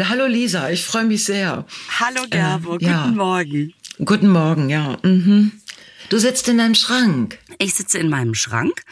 [0.00, 1.64] Hallo Lisa, ich freue mich sehr.
[1.98, 3.06] Hallo Gerbo, äh, guten ja.
[3.08, 3.74] Morgen.
[4.04, 4.96] Guten Morgen, ja.
[5.02, 5.50] Mhm.
[6.08, 7.38] Du sitzt in deinem Schrank.
[7.58, 8.82] Ich sitze in meinem Schrank.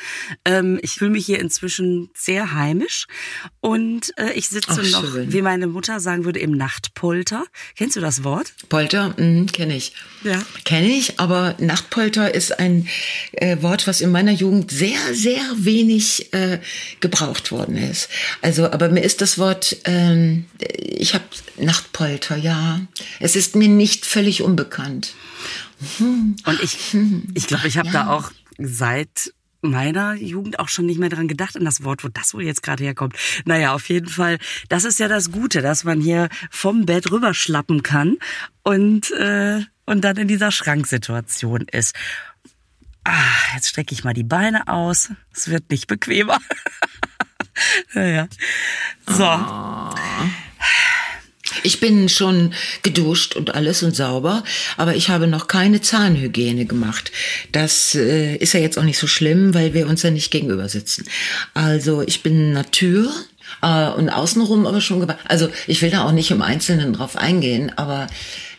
[0.45, 3.07] Ähm, ich fühle mich hier inzwischen sehr heimisch.
[3.61, 5.33] Und äh, ich sitze Ach, noch, schön.
[5.33, 7.45] wie meine Mutter sagen würde, im Nachtpolter.
[7.77, 8.53] Kennst du das Wort?
[8.69, 9.93] Polter, mhm, kenne ich.
[10.25, 10.43] Ja.
[10.65, 12.87] Kenne ich, aber Nachtpolter ist ein
[13.33, 16.59] äh, Wort, was in meiner Jugend sehr, sehr wenig äh,
[17.01, 18.11] gebraucht worden ist.
[18.43, 21.25] Also, aber mir ist das Wort, ähm, ich habe
[21.57, 22.81] Nachtpolter, ja.
[23.21, 25.15] Es ist mir nicht völlig unbekannt.
[26.01, 26.97] Und ich,
[27.35, 28.05] ich glaube, ich habe ja.
[28.05, 32.09] da auch seit meiner Jugend auch schon nicht mehr dran gedacht, an das Wort, wo
[32.09, 33.17] das wohl jetzt gerade herkommt.
[33.45, 37.83] Naja, auf jeden Fall, das ist ja das Gute, dass man hier vom Bett rüberschlappen
[37.83, 38.17] kann
[38.63, 41.95] und, äh, und dann in dieser Schranksituation ist.
[43.05, 45.11] Ah, jetzt strecke ich mal die Beine aus.
[45.33, 46.41] Es wird nicht bequemer.
[47.95, 48.29] naja.
[49.07, 49.25] So.
[49.25, 49.95] Oh.
[51.63, 52.53] Ich bin schon
[52.83, 54.45] geduscht und alles und sauber,
[54.77, 57.13] aber ich habe noch keine Zahnhygiene gemacht.
[57.53, 60.69] Das äh, ist ja jetzt auch nicht so schlimm, weil wir uns ja nicht gegenüber
[60.69, 61.05] sitzen.
[61.55, 63.13] Also ich bin Natur
[63.63, 65.21] äh, und außenrum aber schon gewaschen.
[65.29, 68.07] Also ich will da auch nicht im Einzelnen drauf eingehen, aber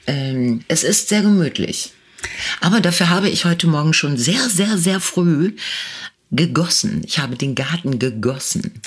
[0.08, 1.92] ähm, es ist sehr gemütlich.
[2.62, 5.53] Aber dafür habe ich heute Morgen schon sehr, sehr, sehr früh
[6.31, 7.03] gegossen.
[7.06, 8.81] Ich habe den Garten gegossen.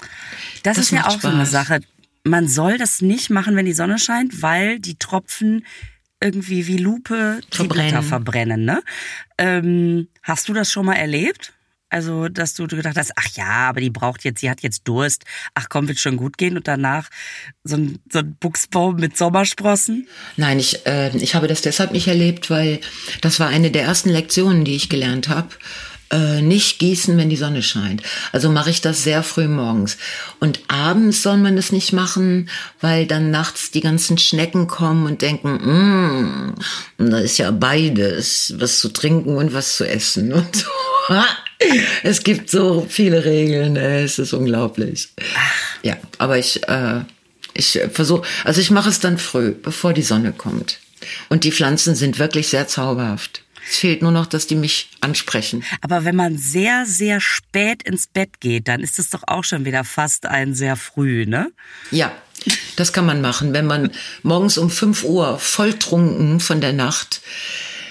[0.62, 1.22] Das, das ist ja auch Spaß.
[1.22, 1.81] so eine Sache
[2.24, 5.64] man soll das nicht machen, wenn die Sonne scheint, weil die Tropfen
[6.22, 8.02] irgendwie wie Lupe verbrennen.
[8.02, 8.82] verbrennen ne?
[9.38, 11.54] Ähm, hast du das schon mal erlebt?
[11.92, 15.24] Also, dass du gedacht hast, ach ja, aber die braucht jetzt, sie hat jetzt Durst.
[15.54, 16.56] Ach komm, wird schon gut gehen.
[16.56, 17.08] Und danach
[17.64, 20.06] so ein, so ein Buchsbaum mit Sommersprossen?
[20.36, 22.80] Nein, ich, äh, ich habe das deshalb nicht erlebt, weil
[23.22, 25.48] das war eine der ersten Lektionen, die ich gelernt habe
[26.11, 28.03] äh, nicht gießen, wenn die Sonne scheint.
[28.33, 29.97] Also mache ich das sehr früh morgens.
[30.41, 32.48] Und abends soll man es nicht machen,
[32.80, 36.55] weil dann nachts die ganzen Schnecken kommen und denken,
[36.98, 40.69] mm, da ist ja beides, was zu trinken und was zu essen und so.
[42.03, 45.09] Es gibt so viele Regeln, es ist unglaublich.
[45.82, 47.00] Ja, aber ich, äh,
[47.54, 50.78] ich versuche, also ich mache es dann früh, bevor die Sonne kommt.
[51.28, 53.42] Und die Pflanzen sind wirklich sehr zauberhaft.
[53.70, 55.62] Es fehlt nur noch, dass die mich ansprechen.
[55.81, 59.64] Aber wenn man sehr, sehr spät ins Bett geht, dann ist es doch auch schon
[59.64, 61.53] wieder fast ein sehr früh, ne?
[61.92, 62.12] Ja,
[62.75, 63.53] das kann man machen.
[63.53, 63.92] Wenn man
[64.25, 67.20] morgens um 5 Uhr volltrunken von der Nacht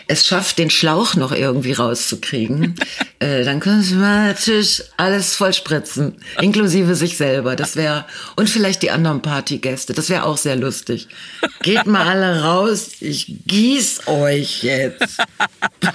[0.09, 2.73] es schafft, den Schlauch noch irgendwie rauszukriegen,
[3.19, 7.55] äh, dann können Sie mal natürlich alles vollspritzen, inklusive sich selber.
[7.55, 8.05] Das wäre
[8.35, 9.93] und vielleicht die anderen Partygäste.
[9.93, 11.09] Das wäre auch sehr lustig.
[11.61, 15.17] Geht mal alle raus, ich gieß euch jetzt.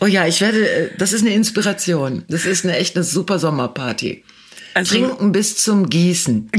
[0.00, 0.66] oh ja, ich werde.
[0.66, 2.24] Äh, das ist eine Inspiration.
[2.28, 4.24] Das ist eine echt eine super Sommerparty.
[4.72, 6.50] Also, Trinken bis zum Gießen.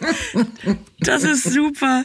[1.00, 2.04] das ist super.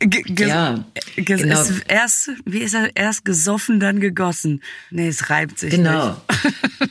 [0.00, 0.84] G ja,
[1.16, 1.60] genau.
[1.60, 2.94] Ist erst, wie ist er?
[2.96, 4.62] Erst gesoffen, dann gegossen.
[4.90, 6.20] Nee, es reibt sich Genau.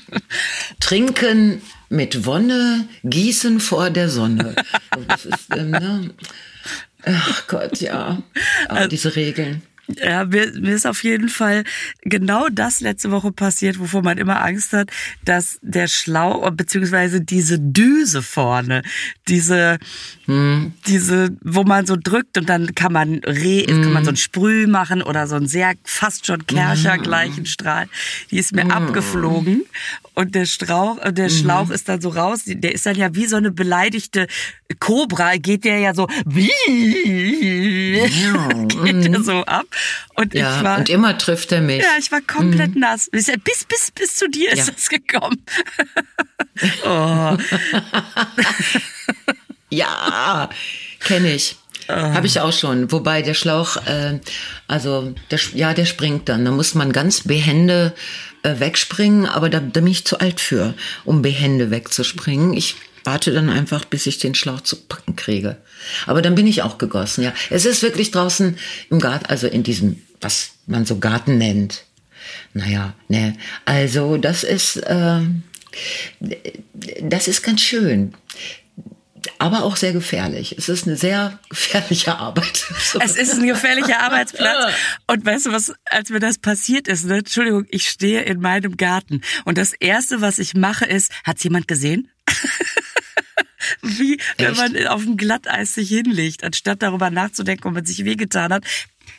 [0.79, 4.55] Trinken mit Wonne, gießen vor der Sonne.
[5.07, 6.11] Das ist, ähm, ne?
[7.03, 8.21] Ach Gott, ja.
[8.67, 9.63] Aber also, diese Regeln.
[9.87, 11.65] Ja, mir, mir ist auf jeden Fall
[12.01, 14.89] genau das letzte Woche passiert, wovor man immer Angst hat,
[15.25, 18.83] dass der Schlauch, beziehungsweise diese Düse vorne,
[19.27, 19.79] diese,
[20.25, 20.73] hm.
[20.87, 23.81] diese, wo man so drückt und dann kann man Re, hm.
[23.81, 27.45] kann man so ein Sprüh machen oder so ein sehr fast schon Kercher-gleichen hm.
[27.45, 27.87] Strahl.
[28.31, 28.71] Die ist mir hm.
[28.71, 29.63] abgeflogen
[30.15, 31.71] und der Strauch, äh, der Schlauch mhm.
[31.73, 32.41] ist dann so raus.
[32.45, 34.27] Der ist dann ja wie so eine beleidigte
[34.79, 36.95] Kobra, geht der ja so, geht
[38.85, 39.65] der so ab.
[40.15, 41.81] Und ja, ich war, und immer trifft er mich.
[41.81, 42.81] Ja, ich war komplett mhm.
[42.81, 43.09] nass.
[43.11, 44.73] Bis, bis, bis zu dir ist ja.
[44.73, 45.43] das gekommen.
[46.85, 47.37] oh.
[49.69, 50.49] ja,
[50.99, 51.57] kenne ich.
[51.87, 52.13] Ah.
[52.13, 52.91] Habe ich auch schon.
[52.91, 54.19] Wobei der Schlauch, äh,
[54.67, 56.45] also der, ja, der springt dann.
[56.45, 57.93] Da muss man ganz behende
[58.43, 60.73] äh, wegspringen, aber da, da bin ich zu alt für,
[61.03, 62.53] um behende wegzuspringen.
[62.53, 65.57] Ich warte dann einfach, bis ich den Schlauch zu packen kriege.
[66.05, 67.33] Aber dann bin ich auch gegossen, ja.
[67.49, 68.57] Es ist wirklich draußen
[68.89, 71.83] im Garten, also in diesem, was man so Garten nennt.
[72.53, 73.35] Naja, ne.
[73.65, 75.21] Also das ist, äh,
[77.01, 78.13] das ist ganz schön
[79.39, 80.55] aber auch sehr gefährlich.
[80.57, 82.65] Es ist eine sehr gefährliche Arbeit.
[83.03, 84.73] Es ist ein gefährlicher Arbeitsplatz.
[85.07, 87.17] Und weißt du was, als mir das passiert ist, ne?
[87.17, 91.67] Entschuldigung, ich stehe in meinem Garten und das erste, was ich mache, ist, hat's jemand
[91.67, 92.09] gesehen?
[93.81, 94.37] Wie Echt?
[94.37, 98.65] wenn man auf dem Glatteis sich hinlegt, anstatt darüber nachzudenken, ob man sich wehgetan hat.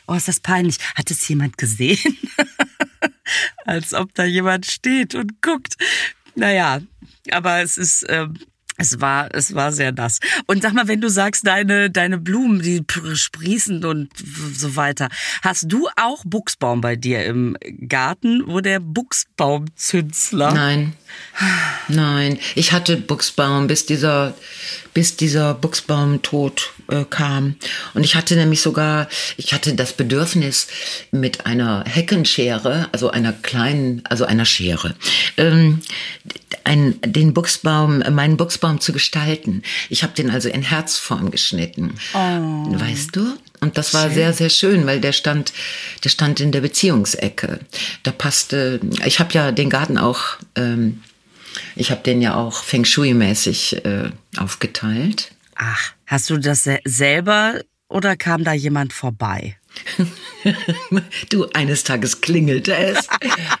[0.07, 0.77] Oh, ist das peinlich.
[0.95, 2.17] Hat es jemand gesehen?
[3.65, 5.75] Als ob da jemand steht und guckt.
[6.35, 6.81] Naja,
[7.31, 8.37] aber es ist, ähm,
[8.77, 10.19] Es war, es war sehr nass.
[10.47, 12.83] Und sag mal, wenn du sagst, deine, deine Blumen, die
[13.13, 14.09] sprießen und
[14.53, 15.07] so weiter,
[15.41, 17.55] hast du auch Buchsbaum bei dir im
[17.87, 20.53] Garten, wo der Buchsbaumzünsler?
[20.53, 20.93] Nein.
[21.87, 22.39] Nein.
[22.55, 24.33] Ich hatte Buchsbaum, bis dieser,
[24.93, 27.55] bis dieser Buchsbaum tot äh, kam.
[27.93, 29.07] Und ich hatte nämlich sogar,
[29.37, 30.67] ich hatte das Bedürfnis
[31.11, 34.95] mit einer Heckenschere, also einer kleinen, also einer Schere,
[35.37, 35.81] ähm,
[36.65, 39.61] ein, den Buchsbaum, meinen Buchsbaum zu gestalten.
[39.89, 41.95] Ich habe den also in Herzform geschnitten.
[42.13, 42.17] Oh.
[42.17, 43.37] Weißt du?
[43.61, 44.13] Und das war schön.
[44.13, 45.53] sehr, sehr schön, weil der stand,
[46.03, 47.59] der stand in der Beziehungsecke.
[48.03, 51.01] Da passte, ich habe ja den Garten auch, ähm,
[51.75, 55.31] ich habe den ja auch Feng Shui-mäßig äh, aufgeteilt.
[55.55, 59.57] Ach, hast du das selber oder kam da jemand vorbei?
[61.29, 63.07] du, eines Tages klingelte es.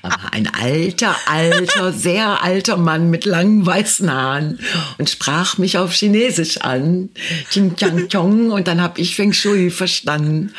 [0.01, 4.59] Aber ein alter, alter, sehr alter Mann mit langen weißen Haaren
[4.97, 7.09] und sprach mich auf Chinesisch an.
[7.49, 8.51] Ching Chang Chong.
[8.51, 10.53] Und dann habe ich Feng Shui verstanden.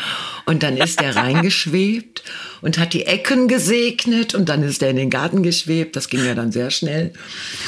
[0.45, 2.23] Und dann ist er reingeschwebt
[2.61, 5.97] und hat die Ecken gesegnet und dann ist er in den Garten geschwebt.
[5.97, 7.13] Das ging ja dann sehr schnell.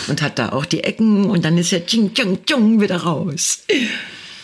[0.07, 3.65] Und hat da auch die Ecken und dann ist er Ching Chang Chong wieder raus.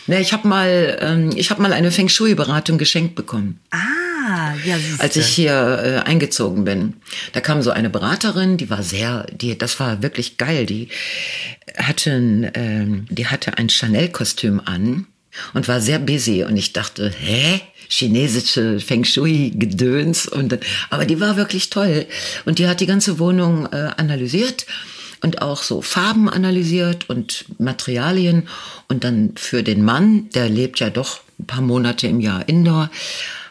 [0.07, 3.59] Ne, ich habe mal, ähm, ich habe mal eine Feng Shui-Beratung geschenkt bekommen.
[3.71, 4.77] Ah, ja.
[4.77, 5.03] Siehste.
[5.03, 6.93] Als ich hier äh, eingezogen bin,
[7.33, 10.65] da kam so eine Beraterin, die war sehr, die, das war wirklich geil.
[10.65, 10.89] Die
[11.77, 15.07] hatte, ein, ähm, die hatte ein Chanel-Kostüm an
[15.53, 17.61] und war sehr busy und ich dachte, hä?
[17.87, 20.57] chinesische Feng Shui Gedöns und
[20.89, 22.07] aber die war wirklich toll
[22.45, 24.65] und die hat die ganze Wohnung äh, analysiert
[25.21, 28.47] und auch so Farben analysiert und Materialien.
[28.87, 32.89] Und dann für den Mann, der lebt ja doch ein paar Monate im Jahr indoor,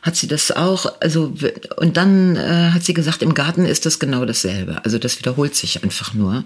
[0.03, 1.35] hat sie das auch, also,
[1.77, 4.85] und dann äh, hat sie gesagt, im Garten ist das genau dasselbe.
[4.85, 6.45] Also das wiederholt sich einfach nur.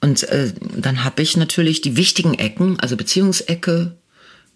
[0.00, 3.92] Und äh, dann habe ich natürlich die wichtigen Ecken, also Beziehungsecke,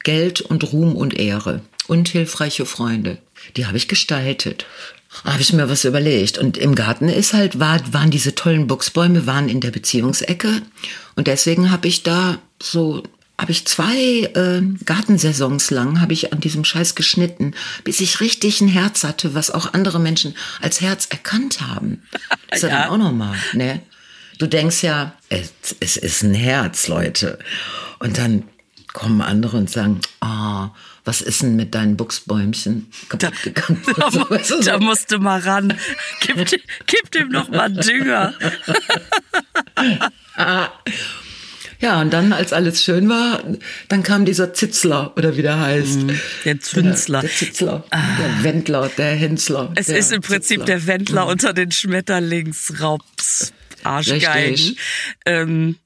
[0.03, 3.19] Geld und Ruhm und Ehre und hilfreiche Freunde.
[3.57, 4.65] Die habe ich gestaltet
[5.25, 6.39] habe ich mir was überlegt.
[6.39, 10.63] Und im Garten ist halt, war, waren diese tollen Buchsbäume, waren in der Beziehungsecke.
[11.17, 13.03] Und deswegen habe ich da so,
[13.37, 17.55] habe ich zwei äh, Gartensaisons lang, habe ich an diesem Scheiß geschnitten,
[17.85, 22.03] bis ich richtig ein Herz hatte, was auch andere Menschen als Herz erkannt haben.
[22.49, 23.81] Das ist ja dann auch nochmal, ne?
[24.39, 27.39] Du denkst ja, es, es ist ein Herz, Leute.
[27.99, 28.45] Und dann
[28.95, 30.71] kommen andere und sagen, ah, oh,
[31.05, 33.83] was ist denn mit deinen Buchsbäumchen kaputt da, gegangen?
[33.97, 35.75] Da, so, du, da musst du mal ran.
[36.21, 36.37] Gib,
[36.87, 38.35] gib dem noch mal Dünger.
[41.81, 43.43] Ja, und dann, als alles schön war,
[43.89, 46.03] dann kam dieser Zitzler, oder wie der heißt.
[46.03, 47.21] Mhm, der Zünzler.
[47.23, 48.03] Der, der Zitzler, ah.
[48.19, 49.73] der Wendler, der Hensler.
[49.77, 50.65] Es ist im Prinzip Zitzler.
[50.67, 51.31] der Wendler mhm.
[51.31, 53.55] unter den Schmetterlingsraubs.
[53.83, 54.77] Arschgeigen.
[55.25, 55.77] Ähm,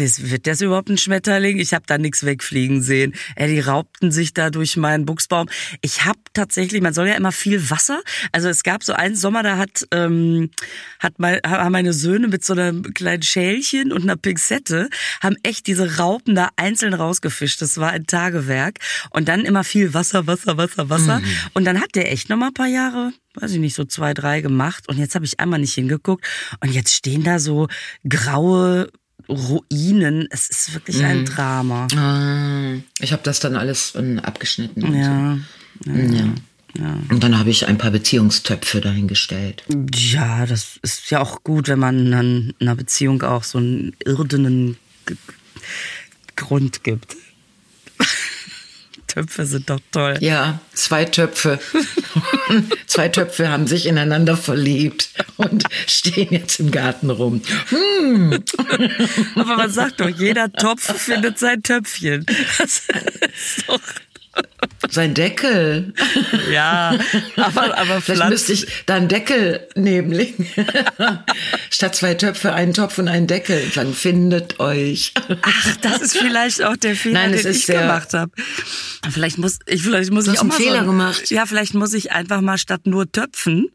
[0.00, 1.58] wird das überhaupt ein Schmetterling?
[1.58, 3.14] Ich habe da nichts wegfliegen sehen.
[3.36, 5.48] Ey, die raubten sich da durch meinen Buchsbaum.
[5.82, 8.02] Ich habe tatsächlich, man soll ja immer viel Wasser.
[8.32, 10.50] Also es gab so einen Sommer, da hat, ähm,
[10.98, 14.88] hat mein, haben meine Söhne mit so einem kleinen Schälchen und einer Pinzette,
[15.20, 17.60] haben echt diese Raupen da einzeln rausgefischt.
[17.62, 18.78] Das war ein Tagewerk.
[19.10, 21.20] Und dann immer viel Wasser, Wasser, Wasser, Wasser.
[21.20, 21.24] Mhm.
[21.54, 24.14] Und dann hat der echt noch mal ein paar Jahre weiß ich nicht, so zwei,
[24.14, 24.88] drei gemacht.
[24.88, 26.26] Und jetzt habe ich einmal nicht hingeguckt.
[26.60, 27.68] Und jetzt stehen da so
[28.08, 28.90] graue
[29.30, 30.26] Ruinen.
[30.30, 31.04] Es ist wirklich mhm.
[31.04, 31.86] ein Drama.
[31.96, 34.94] Ah, ich habe das dann alles abgeschnitten.
[34.94, 35.38] Ja,
[35.84, 35.90] so.
[35.90, 36.04] ja.
[36.04, 36.34] ja.
[36.78, 36.98] Ja.
[37.08, 39.64] Und dann habe ich ein paar Beziehungstöpfe dahingestellt.
[39.92, 44.76] Ja, das ist ja auch gut, wenn man dann einer Beziehung auch so einen irdenen
[46.36, 47.16] Grund gibt.
[49.10, 50.16] Töpfe sind doch toll.
[50.20, 51.58] Ja, zwei Töpfe.
[52.86, 57.42] zwei Töpfe haben sich ineinander verliebt und stehen jetzt im Garten rum.
[57.70, 58.44] Hm.
[59.34, 62.24] Aber man sagt doch, jeder Topf findet sein Töpfchen.
[62.58, 63.80] Das ist doch
[64.88, 65.92] sein Deckel.
[66.50, 66.98] Ja,
[67.36, 70.10] aber, aber vielleicht müsste ich da einen Deckel nehmen.
[71.70, 73.62] Statt zwei Töpfe einen Topf und einen Deckel.
[73.74, 75.12] Dann findet euch.
[75.42, 78.32] Ach, das ist vielleicht auch der Fehler, Nein, den ich gemacht habe.
[79.10, 81.30] Vielleicht muss ich, vielleicht muss du ich auch einen mal Fehler so, gemacht.
[81.30, 83.68] Ja, vielleicht muss ich einfach mal statt nur Töpfen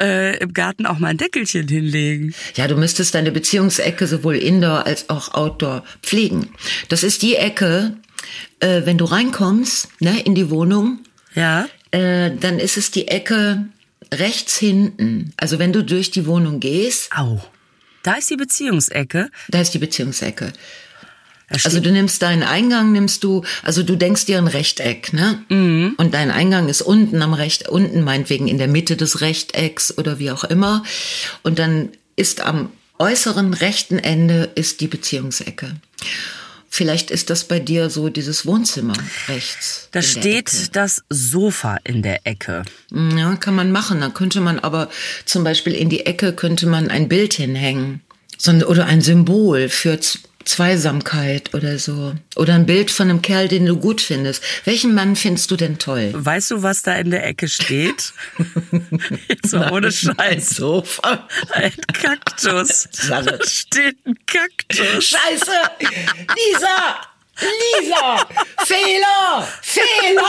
[0.00, 2.34] äh, im Garten auch mal ein Deckelchen hinlegen.
[2.54, 6.50] Ja, du müsstest deine Beziehungsecke sowohl Indoor als auch Outdoor pflegen.
[6.88, 7.96] Das ist die Ecke,
[8.60, 11.00] äh, wenn du reinkommst, ne, in die Wohnung,
[11.34, 11.66] ja.
[11.90, 13.66] äh, dann ist es die Ecke
[14.12, 15.32] rechts hinten.
[15.36, 17.10] Also wenn du durch die Wohnung gehst.
[17.16, 17.40] Au.
[18.02, 19.30] Da ist die Beziehungsecke.
[19.48, 20.52] Da ist die Beziehungsecke.
[21.64, 25.44] Also du nimmst deinen Eingang, nimmst du, also du denkst dir ein Rechteck, ne?
[25.48, 25.94] Mhm.
[25.98, 30.18] Und dein Eingang ist unten am Recht, unten meinetwegen in der Mitte des Rechtecks oder
[30.18, 30.82] wie auch immer.
[31.42, 35.76] Und dann ist am äußeren rechten Ende ist die Beziehungsecke.
[36.74, 38.94] Vielleicht ist das bei dir so dieses Wohnzimmer
[39.28, 39.90] rechts.
[39.92, 42.62] Da steht das Sofa in der Ecke.
[42.90, 44.00] Ja, kann man machen.
[44.00, 44.88] Da könnte man aber
[45.26, 48.00] zum Beispiel in die Ecke könnte man ein Bild hinhängen.
[48.66, 50.00] Oder ein Symbol für
[50.44, 52.14] Zweisamkeit oder so.
[52.36, 54.42] Oder ein Bild von einem Kerl, den du gut findest.
[54.64, 56.10] Welchen Mann findest du denn toll?
[56.12, 58.12] Weißt du, was da in der Ecke steht?
[59.28, 60.18] Jetzt mal ohne Scheiß.
[60.18, 61.28] Ein Sofa.
[61.52, 62.88] Ein Kaktus.
[63.08, 65.04] Da steht ein Kaktus.
[65.04, 65.52] Scheiße!
[65.80, 67.00] Lisa!
[67.80, 68.26] Lisa!
[68.64, 69.48] Fehler!
[69.62, 70.22] Fehler!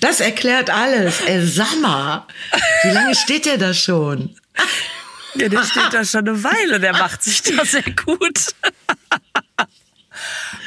[0.00, 1.20] Das erklärt alles.
[1.22, 2.26] Ey, Sammer!
[2.82, 4.36] Wie lange steht der da schon?
[5.34, 8.54] Ja, der steht da schon eine Weile, der macht sich da sehr gut.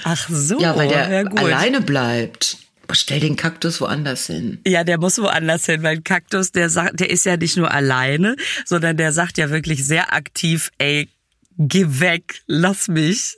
[0.03, 2.57] Ach so, ja, weil der ja, alleine bleibt.
[2.91, 4.59] Stell den Kaktus woanders hin.
[4.67, 8.35] Ja, der muss woanders hin, weil Kaktus, der sagt, der ist ja nicht nur alleine,
[8.65, 11.09] sondern der sagt ja wirklich sehr aktiv, ey,
[11.57, 13.37] geh weg, lass mich,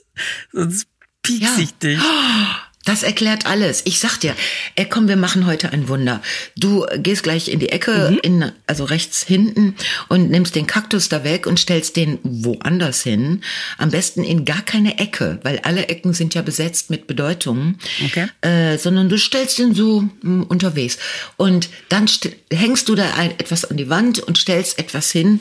[0.52, 0.86] sonst
[1.22, 1.62] piekst ja.
[1.62, 2.00] ich dich.
[2.86, 3.82] Das erklärt alles.
[3.84, 4.34] Ich sag dir,
[4.76, 6.22] ey, komm, wir machen heute ein Wunder.
[6.56, 8.18] Du gehst gleich in die Ecke, mhm.
[8.22, 9.74] in, also rechts hinten
[10.08, 13.42] und nimmst den Kaktus da weg und stellst den woanders hin.
[13.76, 17.78] Am besten in gar keine Ecke, weil alle Ecken sind ja besetzt mit Bedeutungen.
[18.04, 18.28] Okay.
[18.40, 20.96] Äh, sondern du stellst den so mh, hm, unterwegs.
[21.36, 22.06] Und dann
[22.52, 25.40] hängst du da ein, etwas an die Wand und stellst etwas hin,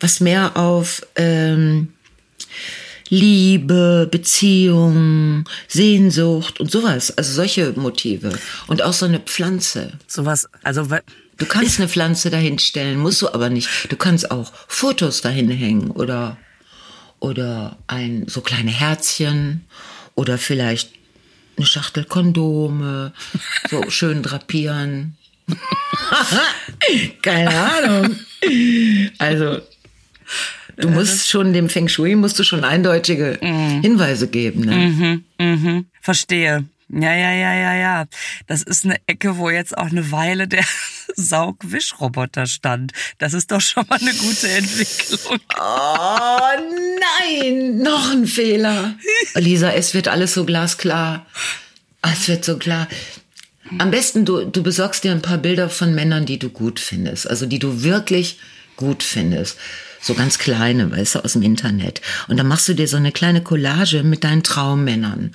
[0.00, 1.06] was mehr auf...
[1.16, 1.88] Ähm,
[3.08, 7.16] Liebe, Beziehung, Sehnsucht und sowas.
[7.16, 8.38] Also solche Motive.
[8.66, 9.92] Und auch so eine Pflanze.
[10.06, 10.88] Sowas, also.
[11.38, 13.68] Du kannst eine Pflanze dahin stellen, musst du aber nicht.
[13.90, 16.38] Du kannst auch Fotos dahin hängen oder,
[17.20, 19.66] oder ein, so kleine Herzchen
[20.14, 20.92] oder vielleicht
[21.56, 23.12] eine Schachtel Kondome,
[23.68, 25.16] so schön drapieren.
[27.22, 28.16] Keine Ahnung.
[29.18, 29.60] Also,
[30.76, 33.82] Du musst schon dem Feng Shui musst du schon eindeutige mhm.
[33.82, 34.60] Hinweise geben.
[34.60, 34.74] Ne?
[34.74, 35.86] Mhm, mhm.
[36.00, 36.64] Verstehe.
[36.88, 38.04] Ja, ja, ja, ja, ja.
[38.46, 40.64] Das ist eine Ecke, wo jetzt auch eine Weile der
[41.16, 42.92] Saugwischroboter stand.
[43.18, 45.40] Das ist doch schon mal eine gute Entwicklung.
[45.58, 46.48] Oh
[47.28, 48.94] nein, noch ein Fehler.
[49.34, 51.26] Lisa, es wird alles so glasklar.
[52.02, 52.88] Es wird so klar.
[53.78, 57.28] Am besten du, du besorgst dir ein paar Bilder von Männern, die du gut findest,
[57.28, 58.38] also die du wirklich
[58.76, 59.58] gut findest
[60.06, 62.00] so ganz kleine, weißt du, aus dem Internet.
[62.28, 65.32] Und dann machst du dir so eine kleine Collage mit deinen Traummännern.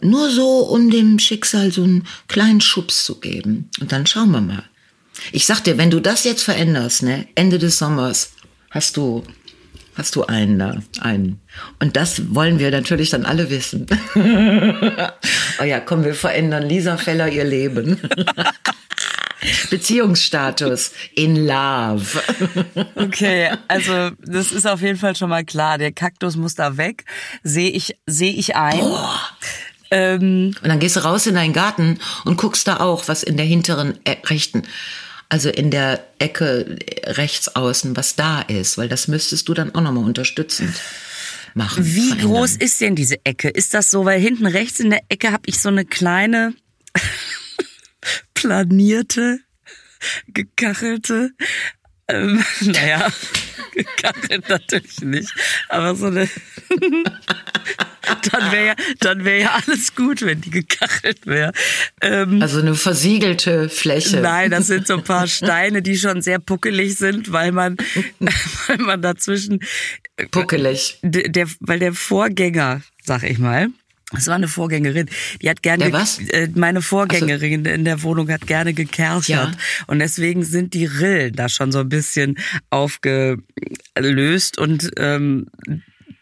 [0.00, 3.70] Nur so, um dem Schicksal so einen kleinen Schubs zu geben.
[3.80, 4.62] Und dann schauen wir mal.
[5.32, 8.32] Ich sag dir, wenn du das jetzt veränderst, ne, Ende des Sommers,
[8.70, 9.24] hast du,
[9.96, 11.40] hast du einen da, einen.
[11.80, 13.86] Und das wollen wir natürlich dann alle wissen.
[15.60, 17.98] oh ja, komm, wir verändern Lisa Feller ihr Leben.
[19.70, 22.22] Beziehungsstatus in Love.
[22.94, 25.78] Okay, also das ist auf jeden Fall schon mal klar.
[25.78, 27.04] Der Kaktus muss da weg.
[27.42, 28.80] Sehe ich, sehe ich ein.
[28.80, 28.98] Oh.
[29.90, 33.36] Ähm, und dann gehst du raus in deinen Garten und guckst da auch, was in
[33.36, 34.64] der hinteren äh, rechten,
[35.28, 39.80] also in der Ecke rechts außen, was da ist, weil das müsstest du dann auch
[39.80, 40.74] nochmal unterstützend
[41.54, 41.84] machen.
[41.84, 42.28] Wie verändern.
[42.28, 43.48] groß ist denn diese Ecke?
[43.48, 46.54] Ist das so, weil hinten rechts in der Ecke habe ich so eine kleine
[48.34, 49.40] planierte,
[50.28, 51.32] gekachelte,
[52.08, 53.08] ähm, naja,
[53.74, 55.32] gekachelt natürlich nicht,
[55.68, 56.28] aber so eine,
[58.30, 61.52] dann wäre ja, dann wäre ja alles gut, wenn die gekachelt wäre.
[62.00, 64.20] Ähm, also eine versiegelte Fläche.
[64.20, 67.76] Nein, das sind so ein paar Steine, die schon sehr puckelig sind, weil man,
[68.66, 69.60] weil man dazwischen
[70.30, 73.68] puckelig, der, weil der Vorgänger, sag ich mal,
[74.12, 75.08] das war eine Vorgängerin.
[75.42, 75.84] Die hat gerne?
[76.28, 77.70] Äh, meine Vorgängerin so.
[77.70, 79.26] in der Wohnung hat gerne gekerchert.
[79.28, 79.52] Ja.
[79.86, 82.38] Und deswegen sind die Rillen da schon so ein bisschen
[82.70, 85.46] aufgelöst und, ähm,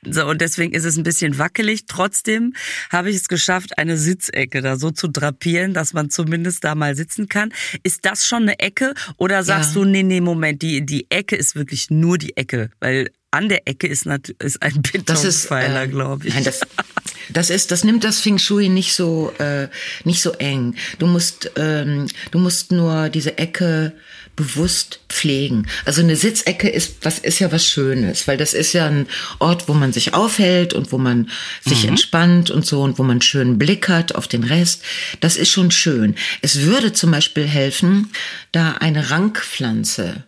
[0.08, 1.86] so, und deswegen ist es ein bisschen wackelig.
[1.86, 2.54] Trotzdem
[2.90, 6.94] habe ich es geschafft, eine Sitzecke da so zu drapieren, dass man zumindest da mal
[6.94, 7.52] sitzen kann.
[7.82, 8.94] Ist das schon eine Ecke?
[9.16, 9.82] Oder sagst ja.
[9.82, 12.70] du, nee, nee, Moment, die, die Ecke ist wirklich nur die Ecke?
[12.78, 14.06] Weil an der Ecke ist,
[14.38, 16.34] ist ein Betonpfeiler, äh, glaube ich.
[16.34, 16.60] Nein, das,
[17.30, 19.68] das ist, das nimmt das Feng Shui nicht so, äh,
[20.04, 20.74] nicht so eng.
[20.98, 23.92] Du musst, ähm, du musst nur diese Ecke
[24.36, 25.66] bewusst pflegen.
[25.86, 29.06] Also eine Sitzecke ist, was ist ja was Schönes, weil das ist ja ein
[29.38, 31.30] Ort, wo man sich aufhält und wo man
[31.64, 31.90] sich mhm.
[31.90, 34.82] entspannt und so und wo man schönen Blick hat auf den Rest.
[35.20, 36.16] Das ist schon schön.
[36.42, 38.10] Es würde zum Beispiel helfen,
[38.52, 40.24] da eine Rankpflanze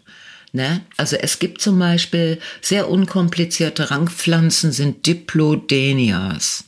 [0.52, 0.80] Ne?
[0.96, 6.64] Also es gibt zum Beispiel sehr unkomplizierte Rangpflanzen sind Diplodenias.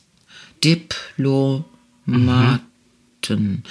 [0.63, 1.65] Diplomaten.
[3.27, 3.63] Mhm.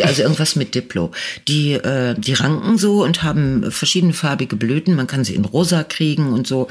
[0.00, 1.12] Also irgendwas mit Diplo.
[1.48, 4.96] Die, äh, die ranken so und haben verschiedene farbige Blüten.
[4.96, 6.68] Man kann sie in rosa kriegen und so.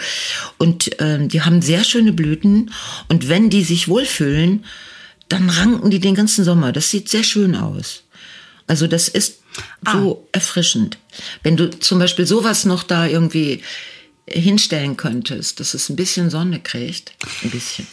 [0.58, 2.72] Und äh, die haben sehr schöne Blüten.
[3.10, 4.65] Und wenn die sich wohlfühlen,
[5.30, 6.72] dann ranken die den ganzen Sommer.
[6.72, 8.03] Das sieht sehr schön aus.
[8.68, 9.41] Also das ist
[9.86, 9.94] ah.
[9.94, 10.98] so erfrischend.
[11.44, 13.62] Wenn du zum Beispiel sowas noch da irgendwie
[14.27, 17.13] hinstellen könntest, dass es ein bisschen Sonne kriegt,
[17.44, 17.88] ein bisschen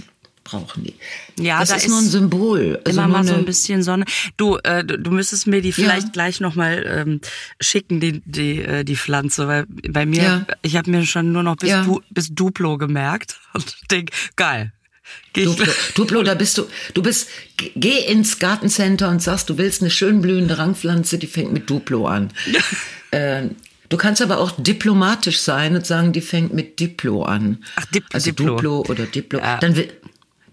[0.49, 0.95] brauchen die.
[1.39, 2.81] Ja, das da ist, nur ein Symbol.
[2.85, 4.05] Also immer mal so ein bisschen Sonne.
[4.37, 6.13] Du, äh, du, müsstest mir die vielleicht ja.
[6.13, 7.21] gleich noch mal ähm,
[7.61, 10.47] schicken, die die äh, die Pflanze, weil bei mir, ja.
[10.63, 11.85] ich habe mir schon nur noch bis ja.
[11.85, 14.73] du, bis Duplo gemerkt und denk, geil.
[15.33, 19.91] Duplo, Duplo, da bist du, du bist, geh ins Gartencenter und sagst, du willst eine
[19.91, 22.31] schön blühende Rangpflanze, die fängt mit Duplo an.
[23.11, 23.49] äh,
[23.89, 27.65] Du kannst aber auch diplomatisch sein und sagen, die fängt mit Diplo an.
[27.77, 28.57] Ach, Dip also Diplo.
[28.57, 29.39] Duplo oder Diplo.
[29.39, 29.57] Ja.
[29.59, 29.83] Dann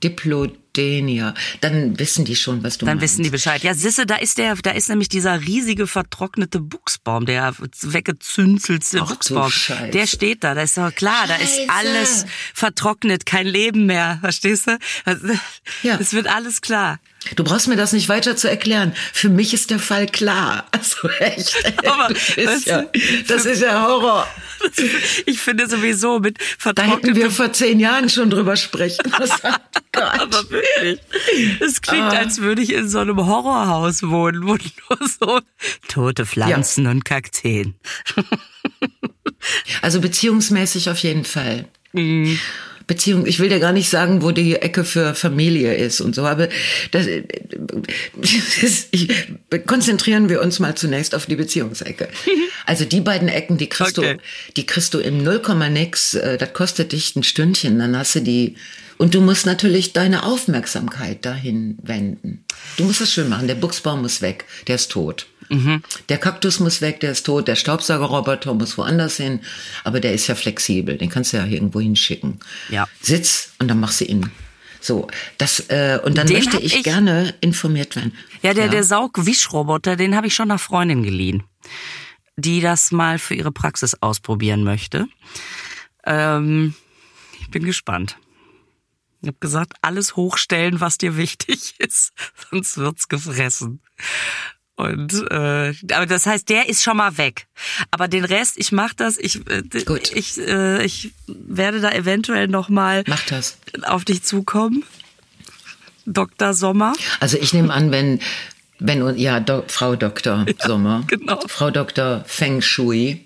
[0.09, 1.33] Diplodenia.
[1.61, 3.13] Dann wissen die schon, was du Dann meinst.
[3.13, 3.63] wissen die Bescheid.
[3.63, 9.09] Ja, Sisse, da ist der, da ist nämlich dieser riesige vertrocknete Buchsbaum, der weggezünzelte Ach,
[9.09, 9.51] Buchsbaum.
[9.93, 10.53] Der steht da.
[10.53, 11.33] Da ist doch klar, Scheiße.
[11.39, 14.17] da ist alles vertrocknet, kein Leben mehr.
[14.21, 14.77] Verstehst du?
[15.83, 15.97] Ja.
[15.99, 16.99] Es wird alles klar.
[17.35, 18.93] Du brauchst mir das nicht weiter zu erklären.
[19.11, 20.65] Für mich ist der Fall klar.
[20.75, 21.55] Also echt.
[21.87, 22.85] Aber, das, ist ja,
[23.27, 24.27] das ist ja Horror.
[25.25, 26.37] Ich finde sowieso mit.
[26.75, 29.11] Da hätten wir vor zehn Jahren schon drüber sprechen.
[29.91, 30.99] Aber wirklich.
[31.59, 32.17] Es klingt, ah.
[32.17, 35.39] als würde ich in so einem Horrorhaus wohnen, wo nur so
[35.87, 36.91] tote Pflanzen ja.
[36.91, 37.75] und Kakteen.
[39.81, 41.65] Also beziehungsmäßig auf jeden Fall.
[41.93, 42.39] Mhm.
[42.87, 46.25] Beziehung, ich will dir gar nicht sagen, wo die Ecke für Familie ist und so,
[46.25, 46.49] aber
[46.91, 47.07] das,
[48.15, 49.09] das ich,
[49.65, 52.09] konzentrieren wir uns mal zunächst auf die Beziehungsecke.
[52.67, 54.15] Also die beiden Ecken, die kriegst okay.
[54.15, 54.19] du,
[54.57, 55.39] die kriegst du im 0,
[55.69, 58.55] nix, äh, das kostet dich ein Stündchen, dann hast du die
[58.97, 62.45] und du musst natürlich deine Aufmerksamkeit dahin wenden.
[62.77, 63.47] Du musst das schön machen.
[63.47, 65.27] Der Buchsbaum muss weg, der ist tot.
[65.49, 65.81] Mhm.
[66.09, 67.47] Der Kaktus muss weg, der ist tot.
[67.47, 69.41] Der Staubsaugerroboter muss woanders hin.
[69.83, 72.39] Aber der ist ja flexibel, den kannst du ja irgendwo hinschicken.
[72.69, 72.87] Ja.
[73.01, 74.31] Sitz und dann machst du ihn.
[74.85, 75.07] So,
[75.39, 78.13] das äh, und dann den möchte ich, ich, gerne informiert werden.
[78.43, 78.71] Ja, der ja.
[78.71, 81.43] der Saugwischroboter, den habe ich schon nach Freundin geliehen,
[82.35, 85.07] die das mal für ihre Praxis ausprobieren möchte.
[86.05, 86.75] Ähm,
[87.41, 88.17] ich bin gespannt.
[89.21, 92.13] Ich habe gesagt, alles hochstellen, was dir wichtig ist,
[92.51, 93.81] sonst wird's gefressen.
[94.77, 97.47] Und äh, aber das heißt, der ist schon mal weg.
[97.91, 99.17] Aber den Rest, ich mach das.
[99.17, 100.11] Ich äh, Gut.
[100.13, 103.57] ich äh, ich werde da eventuell noch mal Mach das.
[103.83, 104.83] auf dich zukommen,
[106.05, 106.53] Dr.
[106.53, 106.93] Sommer.
[107.21, 108.19] Also ich nehme an, wenn
[108.79, 110.45] wenn ja Do, Frau Dr.
[110.59, 111.39] Sommer, ja, genau.
[111.47, 112.23] Frau Dr.
[112.27, 113.24] Feng Shui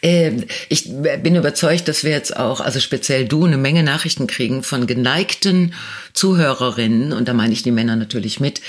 [0.00, 4.86] ich bin überzeugt, dass wir jetzt auch, also speziell du, eine Menge Nachrichten kriegen von
[4.86, 5.74] geneigten
[6.12, 8.60] Zuhörerinnen, und da meine ich die Männer natürlich mit,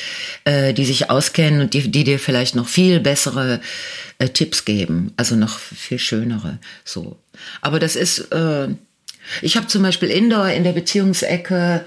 [0.46, 3.62] äh, die sich auskennen und die, die dir vielleicht noch viel bessere
[4.20, 6.60] äh, Tipps geben, also noch viel schönere.
[6.86, 7.18] So.
[7.62, 8.68] Aber das ist, äh,
[9.42, 11.86] ich habe zum Beispiel indoor in der Beziehungsecke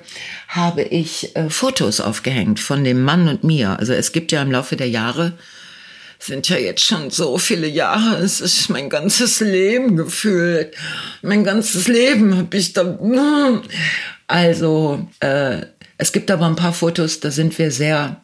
[0.49, 3.79] habe ich Fotos aufgehängt von dem Mann und mir.
[3.79, 5.35] Also es gibt ja im Laufe der Jahre
[6.19, 8.17] sind ja jetzt schon so viele Jahre.
[8.17, 10.75] Es ist mein ganzes Leben gefühlt.
[11.23, 12.99] Mein ganzes Leben habe ich da.
[14.27, 15.67] Also, äh,
[15.99, 18.21] es gibt aber ein paar Fotos, da sind wir sehr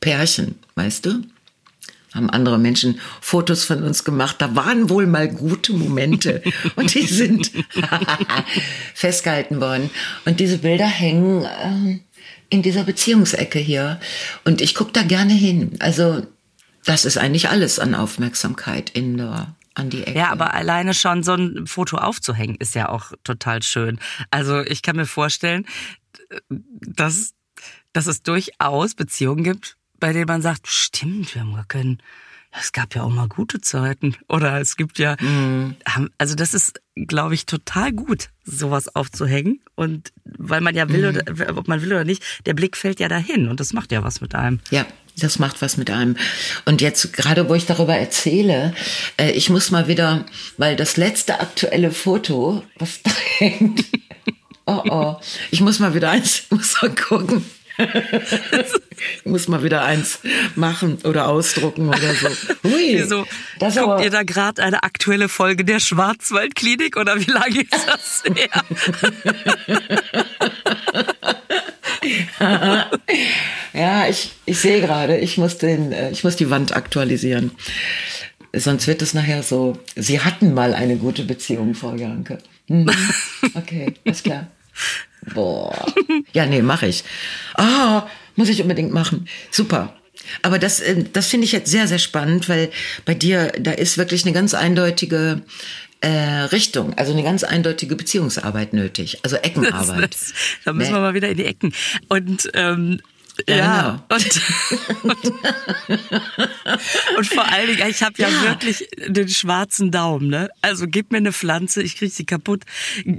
[0.00, 1.22] Pärchen, weißt du?
[2.14, 4.36] Haben andere Menschen Fotos von uns gemacht.
[4.40, 6.42] Da waren wohl mal gute Momente
[6.76, 7.50] und die sind
[8.94, 9.90] festgehalten worden.
[10.26, 11.98] Und diese Bilder hängen äh,
[12.50, 13.98] in dieser Beziehungsecke hier.
[14.44, 15.72] Und ich gucke da gerne hin.
[15.78, 16.26] Also
[16.84, 20.18] das ist eigentlich alles an Aufmerksamkeit in der an die Ecke.
[20.18, 23.98] Ja, aber alleine schon so ein Foto aufzuhängen ist ja auch total schön.
[24.30, 25.66] Also ich kann mir vorstellen,
[26.80, 27.32] dass,
[27.92, 32.02] dass es durchaus Beziehungen gibt, bei denen man sagt, stimmt, wir haben gar keinen,
[32.50, 34.16] es gab ja auch mal gute Zeiten.
[34.28, 35.76] Oder es gibt ja, mhm.
[36.18, 39.60] also das ist, glaube ich, total gut, sowas aufzuhängen.
[39.74, 41.18] Und weil man ja will, mhm.
[41.18, 44.02] oder, ob man will oder nicht, der Blick fällt ja dahin und das macht ja
[44.02, 44.60] was mit einem.
[44.70, 44.84] Ja,
[45.16, 46.16] das macht was mit einem.
[46.64, 48.74] Und jetzt, gerade wo ich darüber erzähle,
[49.16, 50.24] äh, ich muss mal wieder,
[50.56, 53.84] weil das letzte aktuelle Foto, was da hängt,
[54.66, 55.16] oh oh,
[55.50, 57.44] ich muss mal wieder eins, muss mal gucken.
[57.78, 60.20] ich muss mal wieder eins
[60.54, 62.28] machen oder ausdrucken oder so.
[62.64, 63.26] Hui, Wieso?
[63.58, 67.86] Das Guckt aber, ihr da gerade eine aktuelle Folge der Schwarzwaldklinik oder wie lange ist
[67.86, 68.62] das her?
[73.74, 77.52] Ja, ich, ich sehe gerade, ich muss den, äh, ich muss die Wand aktualisieren.
[78.54, 82.38] Sonst wird es nachher so, Sie hatten mal eine gute Beziehung, Frau Janke.
[82.68, 82.90] Hm.
[83.54, 84.48] Okay, ist klar.
[85.34, 85.86] Boah.
[86.32, 87.04] Ja, nee, mache ich.
[87.54, 89.26] Ah, muss ich unbedingt machen.
[89.50, 89.96] Super.
[90.42, 92.70] Aber das, äh, das finde ich jetzt sehr, sehr spannend, weil
[93.04, 95.42] bei dir, da ist wirklich eine ganz eindeutige
[96.02, 96.08] äh,
[96.52, 100.12] Richtung, also eine ganz eindeutige Beziehungsarbeit nötig, also Eckenarbeit.
[100.14, 100.34] Das, das,
[100.64, 100.96] da müssen Ne?
[100.98, 101.72] wir mal wieder in die Ecken.
[102.08, 103.00] Und ähm,
[103.48, 104.40] Ja, ja, und,
[105.04, 105.32] und,
[107.16, 108.42] und vor allen Dingen, ich habe ja, Ja.
[108.42, 110.50] wirklich den schwarzen Daumen, ne?
[110.60, 112.64] Also gib mir eine Pflanze, ich krieg sie kaputt.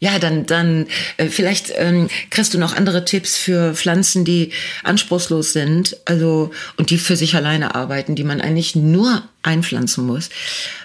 [0.00, 4.52] Ja, dann, dann äh, vielleicht ähm, kriegst du noch andere Tipps für Pflanzen, die
[4.84, 10.30] anspruchslos sind, also und die für sich alleine arbeiten, die man eigentlich nur einpflanzen muss.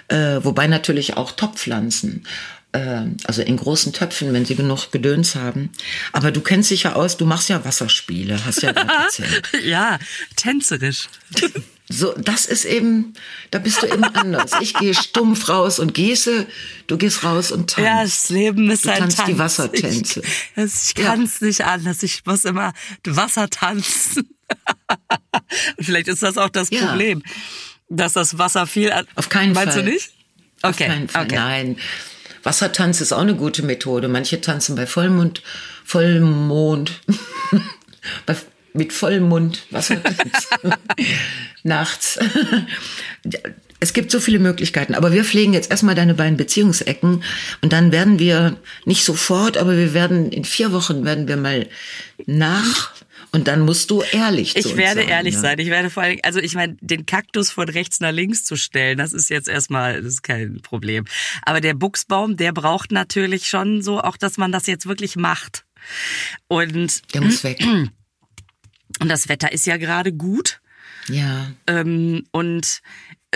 [0.08, 2.26] Äh, wobei natürlich auch Topfpflanzen,
[2.72, 5.70] äh, also in großen Töpfen, wenn sie genug Gedöns haben.
[6.12, 8.70] Aber du kennst dich ja aus, du machst ja Wasserspiele, hast ja
[9.04, 9.48] erzählt.
[9.64, 9.98] ja,
[10.34, 11.08] tänzerisch.
[11.96, 13.12] So, das ist eben,
[13.52, 14.52] da bist du eben anders.
[14.60, 16.46] Ich gehe stumpf raus und gieße,
[16.88, 17.86] du gehst raus und tanzt.
[17.86, 19.28] Ja, das Leben ist Du ein tanzt Tanz.
[19.28, 20.22] die Wassertänze.
[20.56, 21.04] Ich, ich Ja.
[21.10, 22.02] kann es nicht anders.
[22.02, 22.72] Ich muss immer
[23.06, 24.28] Wasser tanzen.
[25.80, 26.86] Vielleicht ist das auch das Ja.
[26.86, 27.22] Problem,
[27.88, 28.92] dass das Wasser viel.
[29.14, 29.84] Auf keinen Meinst Fall.
[29.84, 30.10] du nicht?
[30.62, 30.86] Auf Okay.
[30.86, 31.34] keinen Fall, okay.
[31.36, 31.76] nein.
[32.42, 34.08] Wassertanz ist auch eine gute Methode.
[34.08, 35.42] Manche tanzen bei Vollmond,
[35.84, 37.00] Vollmond,
[38.26, 38.36] bei,
[38.74, 40.50] mit Vollmond Wassertanz
[41.62, 42.18] nachts.
[43.80, 47.22] Es gibt so viele Möglichkeiten, aber wir pflegen jetzt erstmal deine beiden Beziehungsecken
[47.62, 51.68] und dann werden wir nicht sofort, aber wir werden in vier Wochen werden wir mal
[52.26, 52.92] nach
[53.34, 55.40] und dann musst du ehrlich zu Ich werde sein, ehrlich ja.
[55.40, 55.58] sein.
[55.58, 58.96] Ich werde vor allem, also ich meine, den Kaktus von rechts nach links zu stellen,
[58.96, 61.04] das ist jetzt erstmal, das ist kein Problem.
[61.42, 65.64] Aber der Buchsbaum, der braucht natürlich schon so auch, dass man das jetzt wirklich macht.
[66.46, 67.58] Und, Der muss weg.
[69.00, 70.60] und das Wetter ist ja gerade gut.
[71.08, 71.52] Ja.
[71.66, 72.80] Ähm, und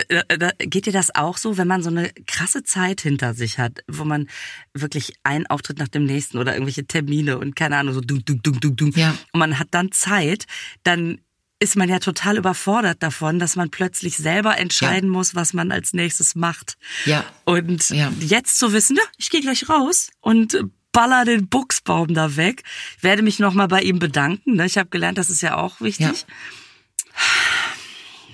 [0.07, 3.59] äh, äh, geht dir das auch so, wenn man so eine krasse Zeit hinter sich
[3.59, 4.27] hat, wo man
[4.73, 8.41] wirklich einen Auftritt nach dem nächsten oder irgendwelche Termine und keine Ahnung, so dung, dung,
[8.41, 8.91] dung, dung, dung.
[8.93, 9.15] Ja.
[9.33, 10.45] Und man hat dann Zeit,
[10.83, 11.19] dann
[11.61, 15.91] ist man ja total überfordert davon, dass man plötzlich selber entscheiden muss, was man als
[15.93, 16.77] nächstes macht.
[17.05, 17.25] Ja.
[17.43, 18.11] Und Ja.
[18.19, 20.57] jetzt zu wissen, ja, ich gehe gleich raus und
[20.91, 22.63] baller den Buchsbaum da weg,
[23.01, 24.55] werde mich nochmal bei ihm bedanken.
[24.55, 24.65] Ne?
[24.65, 26.05] Ich habe gelernt, das ist ja auch wichtig.
[26.07, 26.13] Ja.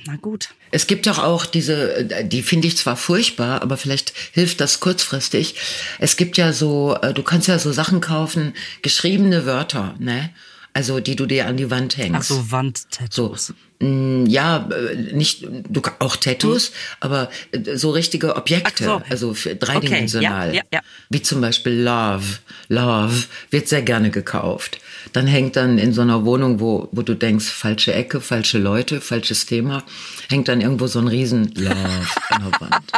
[0.08, 0.50] Na gut.
[0.72, 5.56] Es gibt doch auch diese, die finde ich zwar furchtbar, aber vielleicht hilft das kurzfristig.
[6.00, 10.30] Es gibt ja so, äh, du kannst ja so Sachen kaufen, geschriebene Wörter, ne?
[10.76, 12.16] Also die du dir an die Wand hängst.
[12.20, 13.54] Ach so, Wandtattoos.
[13.80, 19.02] So, mm, ja, äh, nicht du auch Tattoos, aber äh, so richtige Objekte, so.
[19.10, 20.54] also für dreidimensional.
[20.54, 20.82] ja, ja.
[21.10, 22.26] Wie zum Beispiel Love.
[22.68, 24.80] Love wird sehr gerne gekauft.
[25.14, 29.00] Dann hängt dann in so einer Wohnung, wo, wo du denkst, falsche Ecke, falsche Leute,
[29.00, 29.82] falsches Thema,
[30.28, 32.92] hängt dann irgendwo so ein riesen Love an der Wand.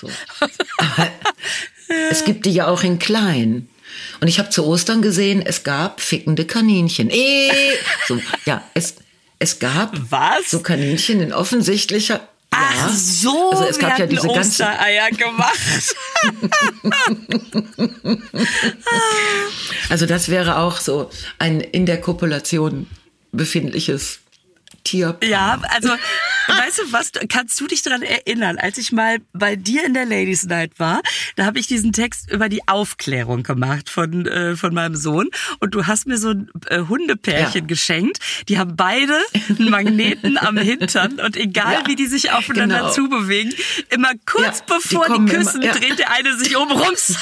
[0.00, 0.08] So.
[2.10, 3.68] Es gibt die ja auch in klein.
[4.20, 7.10] Und ich habe zu Ostern gesehen, es gab fickende Kaninchen.
[7.10, 7.50] Eh,
[8.06, 8.96] so, ja, es,
[9.38, 10.50] es gab Was?
[10.50, 12.28] so Kaninchen in offensichtlicher.
[12.50, 12.88] Ach ja.
[12.88, 14.64] so, also es gab ja diese ganze.
[14.64, 15.58] Ostereier gemacht.
[19.88, 22.86] Also das wäre auch so ein in der Kopulation
[23.32, 24.20] befindliches
[24.86, 25.18] Tier.
[25.24, 25.88] ja, also
[26.46, 30.04] weißt du was, kannst du dich daran erinnern, als ich mal bei dir in der
[30.06, 31.02] Ladies Night war,
[31.34, 35.74] da habe ich diesen Text über die Aufklärung gemacht von, äh, von meinem Sohn und
[35.74, 37.66] du hast mir so ein äh, Hundepärchen Ja.
[37.66, 38.18] geschenkt,
[38.48, 39.18] die haben beide
[39.48, 42.90] einen Magneten am Hintern und egal Ja, wie die sich aufeinander genau.
[42.92, 43.52] zubewegen,
[43.90, 45.72] immer kurz Ja, die bevor die, immer- küssen, ja.
[45.72, 47.16] dreht der eine sich um rums.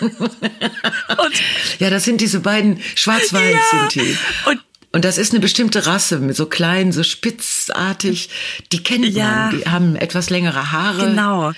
[0.00, 1.32] und
[1.78, 4.16] Ja, das sind diese beiden Schwarz-Weiß sind die.
[4.46, 4.60] Und
[4.94, 8.30] Und das ist eine bestimmte Rasse, so klein, so spitzartig.
[8.72, 9.24] Die kennt Ja.
[9.50, 9.58] man.
[9.58, 11.06] Die haben etwas längere Haare.
[11.10, 11.52] Genau.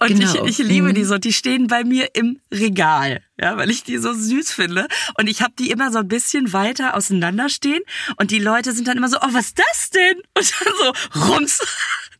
[0.00, 0.44] Und Genau.
[0.46, 0.94] ich, ich liebe Mhm.
[0.94, 1.18] die so.
[1.18, 4.86] Die stehen bei mir im Regal, ja, weil ich die so süß finde.
[5.18, 7.82] Und ich habe die immer so ein bisschen weiter auseinander stehen.
[8.16, 10.16] Und die Leute sind dann immer so, oh, was ist das denn?
[10.34, 10.72] Und dann
[11.14, 11.58] so, rums,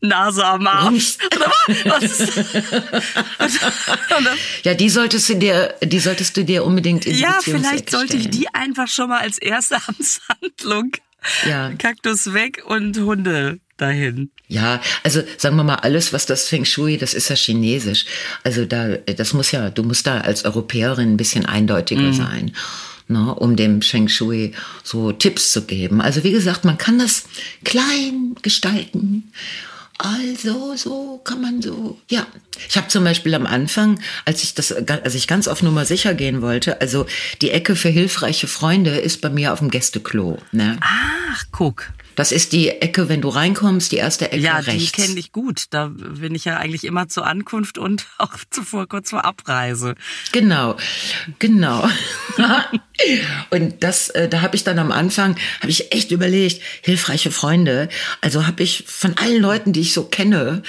[0.01, 1.01] Nase am dann,
[4.63, 8.17] Ja, die solltest du dir, die solltest du dir unbedingt in die ja, vielleicht sollte
[8.17, 10.91] ich die einfach schon mal als erste Amtshandlung.
[11.47, 11.71] Ja.
[11.73, 14.31] Kaktus weg und Hunde dahin.
[14.47, 18.05] Ja, also sagen wir mal, alles, was das Feng Shui, das ist ja chinesisch.
[18.43, 22.13] Also da, das muss ja, du musst da als Europäerin ein bisschen eindeutiger Mhm.
[22.13, 22.51] sein,
[23.09, 26.01] ne, um dem Feng Shui so Tipps zu geben.
[26.01, 27.25] Also wie gesagt, man kann das
[27.63, 29.31] klein gestalten.
[30.01, 32.25] Also so kann man so, ja.
[32.69, 36.13] Ich habe zum Beispiel am Anfang, als ich das, als ich ganz auf Nummer sicher
[36.13, 37.05] gehen wollte, also
[37.41, 40.37] die Ecke für hilfreiche Freunde ist bei mir auf dem Gästeklo.
[40.53, 40.77] Ne?
[40.79, 41.91] Ach, guck.
[42.19, 44.91] Das ist die Ecke, wenn du reinkommst, die erste Ecke ja, rechts.
[44.91, 45.67] die kenne ich gut.
[45.69, 49.95] Da bin ich ja eigentlich immer zur Ankunft und auch zuvor kurz vor Abreise.
[50.33, 50.75] Genau,
[51.39, 51.87] genau.
[53.51, 57.87] und das, äh, da habe ich dann am Anfang, habe ich echt überlegt, hilfreiche Freunde.
[58.19, 60.61] Also habe ich von allen Leuten, die ich so kenne,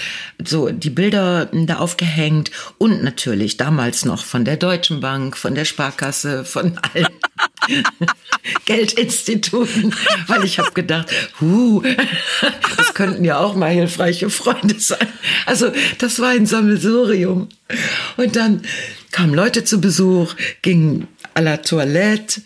[0.44, 5.64] so die Bilder da aufgehängt und natürlich damals noch von der Deutschen Bank, von der
[5.64, 7.08] Sparkasse, von allen
[8.66, 9.94] Geldinstituten,
[10.26, 11.82] weil ich habe gedacht, huh,
[12.76, 15.08] das könnten ja auch mal hilfreiche Freunde sein.
[15.46, 17.48] Also das war ein Sammelsurium.
[18.16, 18.62] Und dann
[19.10, 22.42] kamen Leute zu Besuch, gingen à la Toilette,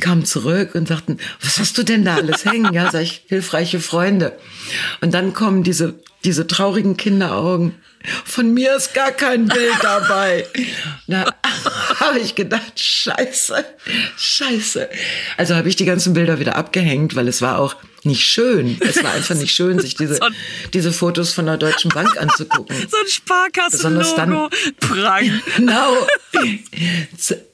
[0.00, 2.72] kamen zurück und sagten, was hast du denn da alles hängen?
[2.72, 4.36] Ja, sag ich, hilfreiche Freunde.
[5.00, 5.94] Und dann kommen diese,
[6.24, 7.74] diese traurigen Kinderaugen.
[8.24, 10.46] Von mir ist gar kein Bild dabei.
[11.06, 11.24] Da
[12.00, 13.64] habe ich gedacht, scheiße,
[14.16, 14.88] scheiße.
[15.38, 18.76] Also habe ich die ganzen Bilder wieder abgehängt, weil es war auch nicht schön.
[18.80, 20.26] Es war einfach nicht schön, sich diese, So
[20.72, 22.76] diese Fotos von der Deutschen Bank anzugucken.
[22.90, 24.50] So ein Sparkassenlogo.
[24.80, 25.40] Prang.
[25.56, 25.94] Genau.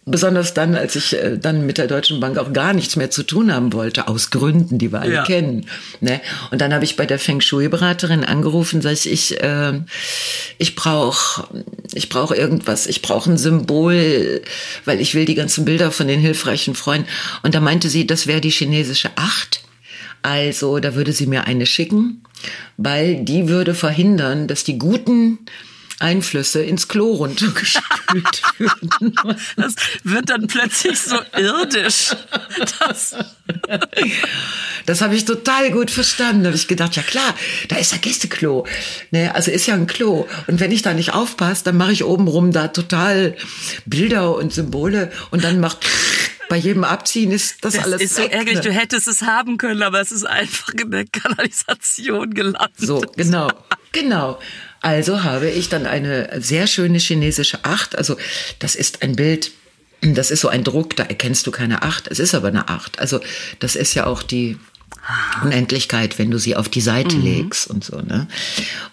[0.06, 3.22] Besonders dann, als ich äh, dann mit der Deutschen Bank auch gar nichts mehr zu
[3.22, 5.24] tun haben wollte, aus Gründen, die wir alle Ja.
[5.24, 5.66] kennen.
[6.00, 6.20] Ne?
[6.50, 9.80] Und dann habe ich bei der Feng Shui-Beraterin angerufen, sag ich, ich, äh,
[10.58, 11.48] ich brauche
[11.92, 14.42] ich brauch irgendwas, ich brauche ein Symbol,
[14.84, 17.06] weil ich will die ganzen Bilder von den hilfreichen Freunden.
[17.42, 19.62] Und da meinte sie, das wäre die chinesische Acht.
[20.22, 22.22] Also da würde sie mir eine schicken,
[22.76, 25.38] weil die würde verhindern, dass die guten
[25.98, 29.14] Einflüsse ins Klo runtergespült würden.
[29.56, 32.16] Das wird dann plötzlich so irdisch.
[32.78, 33.16] Das,
[34.87, 36.42] Das habe ich total gut verstanden.
[36.42, 37.35] Da habe ich gedacht, ja klar,
[37.68, 38.66] da ist ja Gästeklo.
[39.11, 40.26] Ne, also ist ja ein Klo.
[40.46, 43.37] Und wenn ich da nicht aufpasse, dann mache ich obenrum da total
[43.85, 45.87] Bilder und Symbole und dann macht
[46.50, 48.56] bei jedem Abziehen ist das, das alles ist so weg, ärgerlich.
[48.56, 48.60] ne?
[48.62, 52.72] Du hättest es haben können, aber es ist einfach in der Kanalisation gelandet.
[52.76, 53.50] So, genau,
[53.92, 54.38] genau.
[54.82, 57.96] Also habe ich dann eine sehr schöne chinesische Acht.
[57.96, 58.16] Also
[58.58, 59.52] das ist ein Bild,
[60.00, 62.08] das ist so ein Druck, da erkennst du keine Acht.
[62.08, 62.98] Es ist aber eine Acht.
[62.98, 63.20] Also
[63.60, 64.58] das ist ja auch die
[65.44, 68.00] Unendlichkeit, wenn du sie auf die Seite legst und so.
[68.00, 68.26] Ne?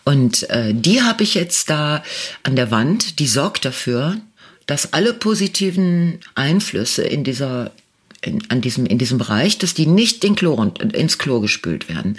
[0.04, 2.04] Und äh, die habe ich jetzt da
[2.44, 3.18] an der Wand.
[3.18, 4.18] Die sorgt dafür,
[4.68, 7.72] dass alle positiven Einflüsse in dieser
[8.22, 10.62] in, an diesem, in diesem Bereich, dass die nicht in Klo,
[10.94, 12.18] ins Klo gespült werden.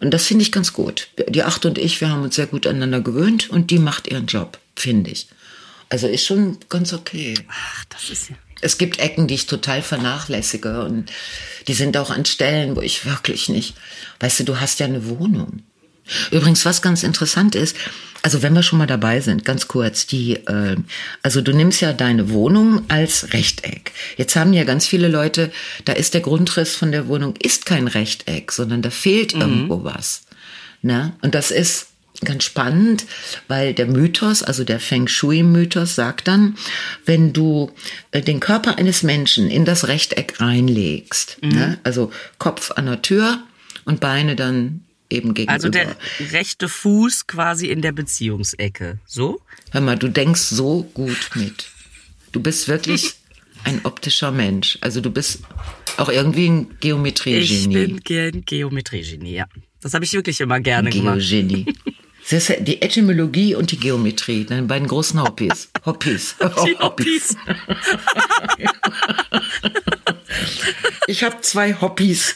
[0.00, 1.08] Und das finde ich ganz gut.
[1.28, 4.26] Die Acht und ich, wir haben uns sehr gut aneinander gewöhnt und die macht ihren
[4.26, 5.28] Job, finde ich.
[5.88, 7.34] Also ist schon ganz okay.
[7.48, 8.36] Ach, das ist ja.
[8.62, 11.12] Es gibt Ecken, die ich total vernachlässige und
[11.68, 13.74] die sind auch an Stellen, wo ich wirklich nicht.
[14.20, 15.62] Weißt du, du hast ja eine Wohnung.
[16.30, 17.76] Übrigens, was ganz interessant ist,
[18.22, 20.76] also wenn wir schon mal dabei sind, ganz kurz, die, äh,
[21.22, 23.92] also du nimmst ja deine Wohnung als Rechteck.
[24.16, 25.52] Jetzt haben ja ganz viele Leute,
[25.84, 30.22] da ist der Grundriss von der Wohnung ist kein Rechteck, sondern da fehlt irgendwo was.
[30.82, 31.12] Ne?
[31.22, 31.88] Und das ist
[32.24, 33.04] ganz spannend,
[33.46, 36.56] weil der Mythos, also der Feng Shui-Mythos sagt dann,
[37.04, 37.70] wenn du
[38.10, 41.78] äh, den Körper eines Menschen in das Rechteck reinlegst, ne?
[41.84, 43.38] also Kopf an der Tür
[43.84, 45.52] und Beine dann eben gegenüber.
[45.52, 45.96] Also der
[46.32, 48.98] rechte Fuß quasi in der Beziehungsecke.
[49.06, 49.40] So?
[49.70, 51.68] Hör mal, du denkst so gut mit.
[52.32, 53.14] Du bist wirklich
[53.64, 54.78] ein optischer Mensch.
[54.80, 55.40] Also du bist
[55.96, 57.74] auch irgendwie ein Ich Geometrie-Genie.
[57.74, 59.46] bin gern Geometrie-Genie, ja.
[59.80, 61.18] Das habe ich wirklich immer gerne gemacht.
[61.20, 61.66] Geogenie.
[62.28, 65.70] Das ist die Etymologie und die Geometrie, deine beiden großen Hobbys.
[65.86, 66.34] Hobbys.
[66.40, 67.36] Die Hobbys.
[71.06, 72.34] Ich habe zwei Hobbys.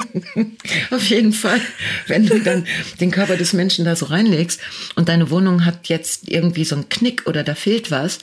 [0.90, 1.60] Auf jeden Fall,
[2.06, 2.66] wenn du dann
[3.00, 4.60] den Körper des Menschen da so reinlegst
[4.94, 8.20] und deine Wohnung hat jetzt irgendwie so einen Knick oder da fehlt was,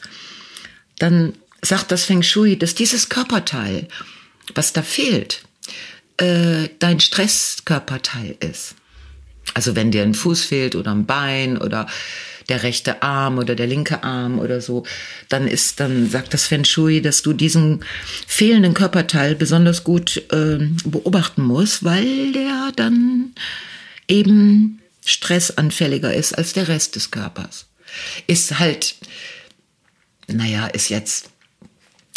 [1.00, 3.88] dann sagt das Feng Shui, dass dieses Körperteil,
[4.56, 5.44] was da fehlt,
[6.18, 8.76] äh, dein Stresskörperteil ist.
[9.54, 11.88] Also wenn dir ein Fuß fehlt oder ein Bein oder
[12.50, 14.86] der rechte Arm oder der linke Arm oder so,
[15.30, 17.84] dann ist, dann sagt das Feng Shui, dass du diesen
[18.28, 23.34] fehlenden Körperteil besonders gut äh, beobachten musst, weil der dann
[24.08, 27.68] eben stressanfälliger ist als der Rest des Körpers.
[28.28, 28.96] Ist halt,
[30.28, 31.30] naja, ist jetzt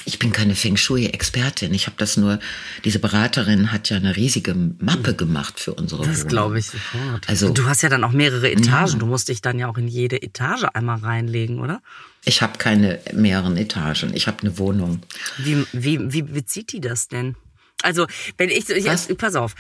[0.07, 1.75] ich bin keine Feng Shui-Expertin.
[1.75, 2.39] Ich habe das nur,
[2.85, 7.29] diese Beraterin hat ja eine riesige Mappe gemacht für unsere Das glaube ich sofort.
[7.29, 8.99] Also- du hast ja dann auch mehrere Etagen.
[9.01, 11.83] Du musst dich dann ja auch in jede Etage einmal reinlegen, oder?
[12.25, 14.15] Ich habe keine mehreren Etagen.
[14.15, 15.03] Ich habe eine Wohnung.
[15.39, 17.35] Wie, wie, wie bezieht die das denn?
[17.83, 18.07] Also,
[18.39, 19.55] wenn ich, ich pass auf.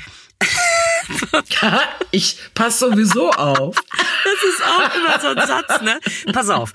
[2.11, 3.77] ich passe sowieso auf.
[4.25, 6.01] Das ist auch immer so ein Satz, ne?
[6.33, 6.73] Pass auf.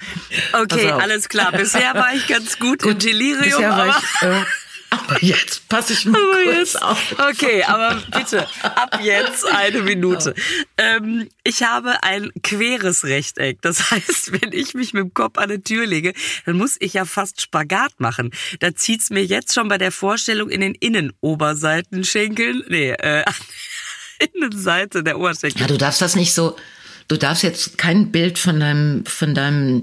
[0.54, 1.02] Okay, Pass auf.
[1.02, 1.52] alles klar.
[1.52, 4.46] Bisher war ich ganz gut, im Delirium, Bisher war aber ich, äh,
[4.92, 7.16] Aber jetzt passe ich mal aber kurz jetzt, auf.
[7.18, 10.36] Okay, aber bitte, ab jetzt eine Minute.
[10.78, 13.62] Ähm, ich habe ein queres Rechteck.
[13.62, 16.14] Das heißt, wenn ich mich mit dem Kopf an eine Tür lege,
[16.46, 18.32] dann muss ich ja fast Spagat machen.
[18.60, 23.24] Da zieht's mir jetzt schon bei der Vorstellung in den Innenoberseitenschenkeln, nee, äh,
[24.22, 25.62] Innenseite der Oberschenkel.
[25.62, 26.56] Ja, du darfst das nicht so,
[27.08, 29.82] du darfst jetzt kein Bild von deinem, von deinem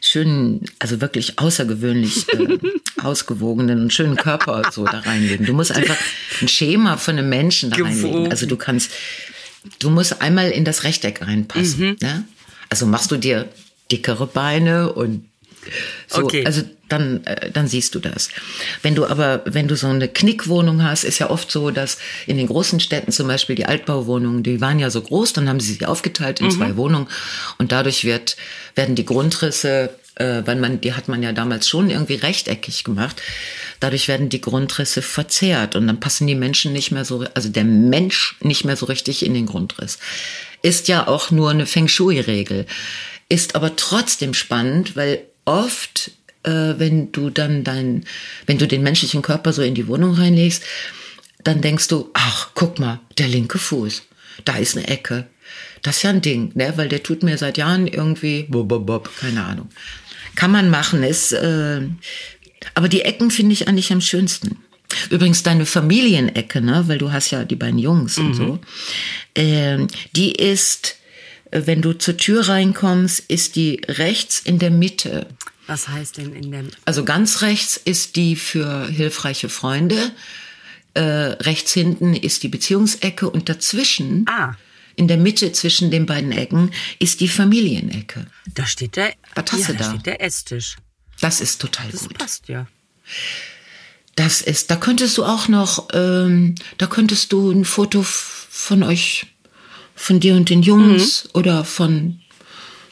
[0.00, 2.58] schönen, also wirklich außergewöhnlich äh,
[3.02, 5.46] ausgewogenen und schönen Körper so da reinlegen.
[5.46, 5.96] Du musst einfach
[6.40, 7.94] ein Schema von einem Menschen da Gewogen.
[7.94, 8.30] reinlegen.
[8.30, 8.92] Also du kannst,
[9.78, 11.90] du musst einmal in das Rechteck reinpassen.
[11.90, 11.96] Mhm.
[12.00, 12.24] Ne?
[12.68, 13.48] Also machst du dir
[13.90, 15.29] dickere Beine und
[16.08, 16.44] so, okay.
[16.46, 18.30] Also dann, äh, dann siehst du das.
[18.82, 22.36] Wenn du aber, wenn du so eine Knickwohnung hast, ist ja oft so, dass in
[22.36, 25.74] den großen Städten zum Beispiel die Altbauwohnungen, die waren ja so groß, dann haben sie
[25.74, 26.50] sie aufgeteilt in mhm.
[26.50, 27.08] zwei Wohnungen
[27.58, 28.36] und dadurch wird,
[28.74, 33.22] werden die Grundrisse, äh, weil man, die hat man ja damals schon irgendwie rechteckig gemacht,
[33.78, 37.64] dadurch werden die Grundrisse verzerrt und dann passen die Menschen nicht mehr so, also der
[37.64, 39.98] Mensch nicht mehr so richtig in den Grundriss.
[40.62, 42.66] Ist ja auch nur eine Feng Shui-Regel.
[43.30, 46.12] Ist aber trotzdem spannend, weil oft,
[46.44, 48.04] äh, wenn du dann dein,
[48.46, 50.62] wenn du den menschlichen Körper so in die Wohnung reinlegst,
[51.44, 54.02] dann denkst du, ach, guck mal, der linke Fuß,
[54.44, 55.26] da ist eine Ecke.
[55.82, 56.74] Das ist ja ein Ding, ne?
[56.76, 59.68] weil der tut mir seit Jahren irgendwie, bob, bob, bob, keine Ahnung.
[60.36, 61.80] Kann man machen, ist, äh,
[62.74, 64.58] aber die Ecken finde ich eigentlich am schönsten.
[65.08, 68.26] Übrigens deine Familienecke, ne, weil du hast ja die beiden Jungs mhm.
[68.26, 68.58] und so,
[69.34, 69.78] äh,
[70.14, 70.96] die ist
[71.52, 75.26] wenn du zur Tür reinkommst, ist die rechts in der Mitte.
[75.66, 76.64] Was heißt denn in der?
[76.84, 80.12] Also ganz rechts ist die für hilfreiche Freunde.
[80.94, 84.54] Äh, rechts hinten ist die Beziehungsecke und dazwischen, ah.
[84.96, 88.26] in der Mitte zwischen den beiden Ecken, ist die Familienecke.
[88.54, 89.78] Da steht der, Was hast ja, du da?
[89.78, 90.76] da steht der Esstisch.
[91.20, 92.12] Das ist total das gut.
[92.14, 92.66] Das passt ja.
[94.16, 99.26] Das ist, da könntest du auch noch, ähm, da könntest du ein Foto von euch
[100.00, 101.30] von dir und den Jungs mhm.
[101.34, 102.20] oder von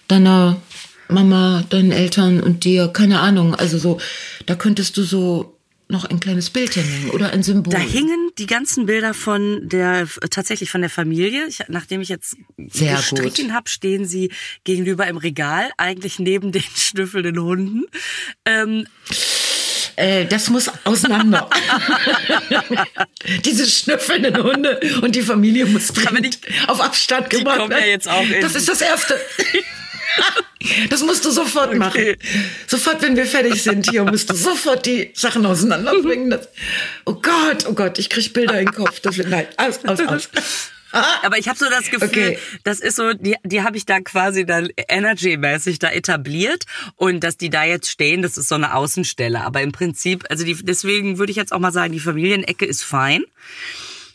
[0.08, 0.60] deiner
[1.08, 3.54] Mama, deinen Eltern und dir, keine Ahnung.
[3.54, 3.98] Also so,
[4.44, 7.72] da könntest du so noch ein kleines Bild hinhängen oder ein Symbol.
[7.72, 11.46] Da hingen die ganzen Bilder von der tatsächlich von der Familie.
[11.46, 12.36] Ich, nachdem ich jetzt
[12.68, 14.30] Sehr gestrichen habe, stehen sie
[14.64, 17.84] gegenüber im Regal, eigentlich neben den schnüffelnden Hunden.
[18.44, 18.86] Ähm,
[19.98, 21.50] äh, das muss auseinander.
[23.44, 27.72] Diese schnüffelnden Hunde und die Familie muss dringend auf Abstand gebracht werden.
[27.72, 29.18] Ja jetzt auch das ist das Erste.
[30.90, 31.78] Das musst du sofort okay.
[31.78, 32.16] machen.
[32.66, 36.30] Sofort, wenn wir fertig sind hier, musst du sofort die Sachen auseinanderbringen.
[36.30, 36.48] Das,
[37.04, 38.98] oh Gott, oh Gott, ich krieg Bilder in den Kopf.
[38.98, 40.28] Das wird, nein, aus, aus, aus.
[41.22, 42.38] Aber ich habe so das Gefühl, okay.
[42.64, 46.64] das ist so, die, die habe ich da quasi dann energy-mäßig da etabliert
[46.96, 49.40] und dass die da jetzt stehen, das ist so eine Außenstelle.
[49.42, 52.82] Aber im Prinzip, also die, deswegen würde ich jetzt auch mal sagen, die Familienecke ist
[52.82, 53.24] fein.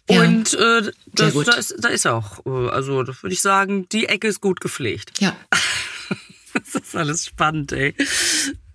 [0.10, 0.22] Ja.
[0.22, 4.08] Und äh, das, da, ist, da ist auch, äh, also das würde ich sagen, die
[4.08, 5.22] Ecke ist gut gepflegt.
[5.22, 5.36] Ja.
[6.54, 7.96] das ist alles spannend, ey.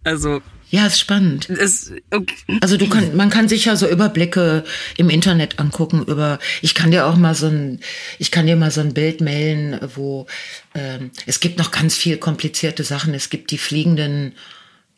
[0.05, 1.48] Also ja, ist spannend.
[1.48, 2.35] Es, okay.
[2.61, 4.64] Also du kann, man kann sich ja so Überblicke
[4.96, 6.38] im Internet angucken über.
[6.61, 7.81] Ich kann dir auch mal so ein,
[8.18, 10.26] ich kann dir mal so ein Bild mailen, wo
[10.74, 13.14] ähm, es gibt noch ganz viel komplizierte Sachen.
[13.14, 14.35] Es gibt die fliegenden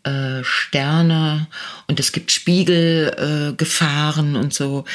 [0.02, 1.46] äh, Sterne
[1.86, 4.86] und es gibt Spiegelgefahren äh, und so.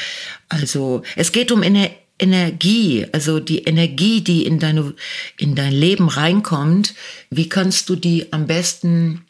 [0.48, 4.94] Also es geht um Ener Energie, also die Energie, die in deine
[5.36, 6.94] in dein Leben reinkommt.
[7.28, 9.25] Wie kannst du die am besten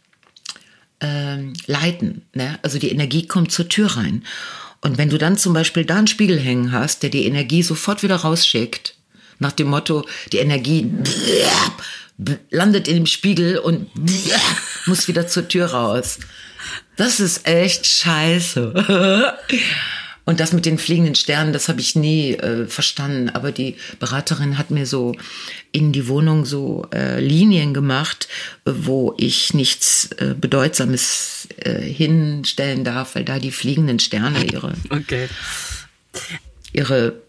[1.00, 2.22] ähm, leiten.
[2.34, 2.58] Ne?
[2.62, 4.24] Also die Energie kommt zur Tür rein.
[4.80, 8.02] Und wenn du dann zum Beispiel da einen Spiegel hängen hast, der die Energie sofort
[8.02, 8.94] wieder rausschickt,
[9.38, 10.90] nach dem Motto, die Energie
[12.50, 13.90] landet in dem Spiegel und
[14.86, 16.18] muss wieder zur Tür raus.
[16.96, 19.34] Das ist echt scheiße.
[20.26, 23.30] Und das mit den fliegenden Sternen, das habe ich nie äh, verstanden.
[23.30, 25.14] Aber die Beraterin hat mir so
[25.70, 28.26] in die Wohnung so äh, Linien gemacht,
[28.64, 35.28] wo ich nichts äh, Bedeutsames äh, hinstellen darf, weil da die fliegenden Sterne ihre, okay.
[36.72, 37.22] ihre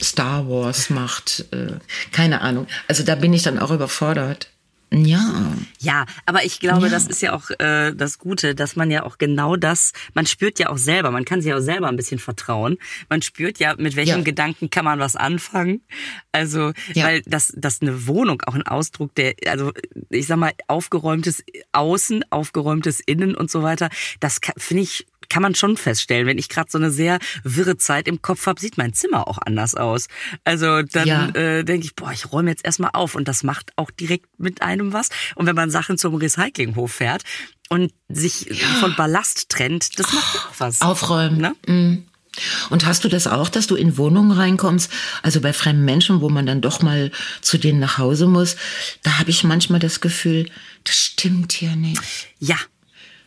[0.00, 1.46] Star Wars macht.
[1.50, 1.72] Äh,
[2.12, 2.68] keine Ahnung.
[2.86, 4.48] Also da bin ich dann auch überfordert.
[4.92, 5.52] Ja.
[5.80, 6.92] Ja, aber ich glaube, ja.
[6.92, 10.58] das ist ja auch äh, das Gute, dass man ja auch genau das, man spürt
[10.58, 12.78] ja auch selber, man kann sich auch selber ein bisschen vertrauen.
[13.08, 14.24] Man spürt ja, mit welchem ja.
[14.24, 15.82] Gedanken kann man was anfangen.
[16.32, 17.04] Also, ja.
[17.04, 19.72] weil das, das eine Wohnung auch ein Ausdruck der, also
[20.10, 21.42] ich sag mal, aufgeräumtes
[21.72, 23.90] Außen, aufgeräumtes Innen und so weiter,
[24.20, 26.26] das finde ich kann man schon feststellen.
[26.26, 29.38] Wenn ich gerade so eine sehr wirre Zeit im Kopf habe, sieht mein Zimmer auch
[29.38, 30.06] anders aus.
[30.44, 31.28] Also dann ja.
[31.30, 34.62] äh, denke ich, boah, ich räume jetzt erstmal auf und das macht auch direkt mit
[34.62, 35.08] einem was.
[35.34, 37.22] Und wenn man Sachen zum Recyclinghof fährt,
[37.68, 38.48] und sich
[38.80, 40.82] von Ballast trennt, das macht auch was.
[40.82, 41.38] Aufräumen.
[41.38, 41.56] Ne?
[41.66, 42.04] Mm.
[42.70, 44.90] Und hast du das auch, dass du in Wohnungen reinkommst,
[45.22, 47.10] also bei fremden Menschen, wo man dann doch mal
[47.40, 48.56] zu denen nach Hause muss,
[49.02, 50.50] da habe ich manchmal das Gefühl,
[50.84, 52.00] das stimmt hier nicht.
[52.38, 52.56] Ja.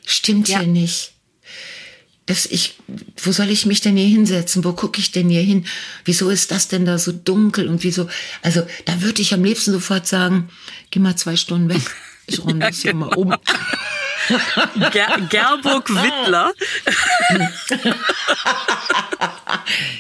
[0.06, 0.60] Stimmt ja.
[0.60, 1.14] hier nicht.
[2.30, 2.76] Das ich,
[3.18, 4.64] wo soll ich mich denn hier hinsetzen?
[4.64, 5.66] Wo gucke ich denn hier hin?
[6.06, 8.08] Wieso ist das denn da so dunkel und wieso?
[8.44, 10.48] Also da würde ich am liebsten sofort sagen,
[10.92, 11.82] geh mal zwei Stunden weg.
[12.28, 13.08] Ich räume ja, das hier genau.
[13.08, 13.36] mal um.
[14.92, 16.54] Ger Gerburg Wittler.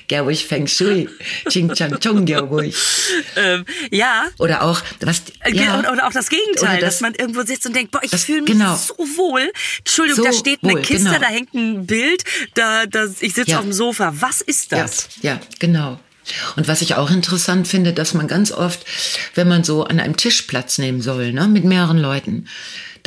[0.07, 1.09] Gerburg Feng Shui.
[1.49, 2.73] Ching Chang Chong Gerburg.
[3.35, 4.27] Ähm, ja.
[4.37, 5.79] Oder auch, was, äh, ja.
[5.79, 8.41] Oder, oder auch das Gegenteil, das, dass man irgendwo sitzt und denkt, boah, ich fühle
[8.41, 8.75] mich genau.
[8.75, 9.51] so wohl.
[9.79, 11.19] Entschuldigung, so da steht eine wohl, Kiste, genau.
[11.19, 12.23] da hängt ein Bild,
[12.53, 13.57] da, da, ich sitze ja.
[13.57, 14.13] auf dem Sofa.
[14.19, 15.09] Was ist das?
[15.21, 15.99] Ja, ja genau.
[16.55, 18.85] Und was ich auch interessant finde, dass man ganz oft,
[19.35, 22.47] wenn man so an einem Tisch Platz nehmen soll, ne, mit mehreren Leuten,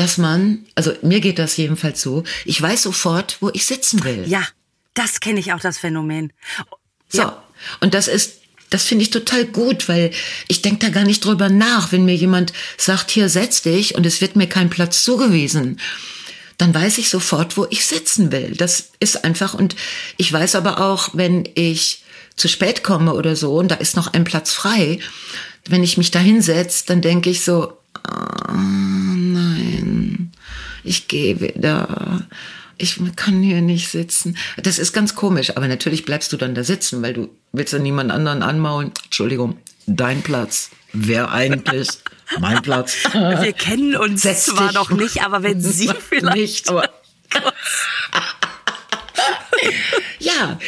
[0.03, 4.25] dass man, also mir geht das jedenfalls so, ich weiß sofort, wo ich sitzen will.
[4.27, 4.43] Ja,
[4.95, 6.33] das kenne ich auch, das Phänomen.
[7.09, 7.43] So, ja.
[7.81, 10.11] und das ist, das finde ich total gut, weil
[10.49, 14.05] ich denke da gar nicht drüber nach, wenn mir jemand sagt, hier setz dich und
[14.05, 15.81] es wird mir kein Platz zugewiesen
[16.59, 18.55] dann weiß ich sofort, wo ich sitzen will.
[18.57, 19.75] Das ist einfach, und
[20.17, 22.05] ich weiß aber auch, wenn ich
[22.37, 25.01] zu spät komme oder so und da ist noch ein Platz frei,
[25.67, 30.33] wenn ich mich da hinsetze, dann denke ich so, oh, nein,
[30.85, 32.27] ich gehe wieder.
[32.79, 34.37] Ich kann hier nicht sitzen.
[34.57, 37.79] Das ist ganz komisch, aber natürlich bleibst du dann da sitzen, weil du willst ja
[37.79, 38.93] niemand anderen anmaulen.
[39.05, 40.71] Entschuldigung, dein Platz.
[40.93, 41.89] Wer eigentlich?
[42.39, 42.97] mein Platz.
[43.13, 46.37] Wir kennen uns Setz zwar noch nicht, aber wenn Sie vielleicht.
[46.37, 46.89] Nicht, aber.
[50.19, 50.59] ja.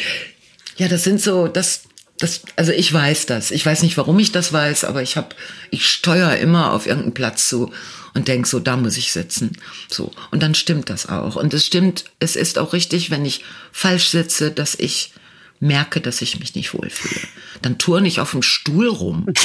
[0.77, 1.83] Ja, das sind so, das,
[2.17, 3.51] das, also ich weiß das.
[3.51, 5.35] Ich weiß nicht, warum ich das weiß, aber ich habe,
[5.69, 7.73] ich steuere immer auf irgendeinen Platz zu
[8.13, 9.57] und denk so, da muss ich sitzen.
[9.89, 10.11] So.
[10.31, 11.35] Und dann stimmt das auch.
[11.35, 15.11] Und es stimmt, es ist auch richtig, wenn ich falsch sitze, dass ich
[15.59, 17.21] merke, dass ich mich nicht wohlfühle.
[17.61, 19.25] Dann turne ich auf dem Stuhl rum.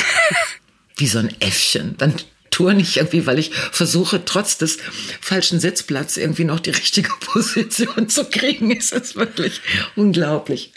[1.00, 1.96] wie so ein Äffchen.
[1.98, 2.14] Dann
[2.50, 4.78] turne ich irgendwie, weil ich versuche, trotz des
[5.20, 8.70] falschen Sitzplatz irgendwie noch die richtige Position zu kriegen.
[8.70, 9.60] Es ist wirklich
[9.96, 10.72] unglaublich.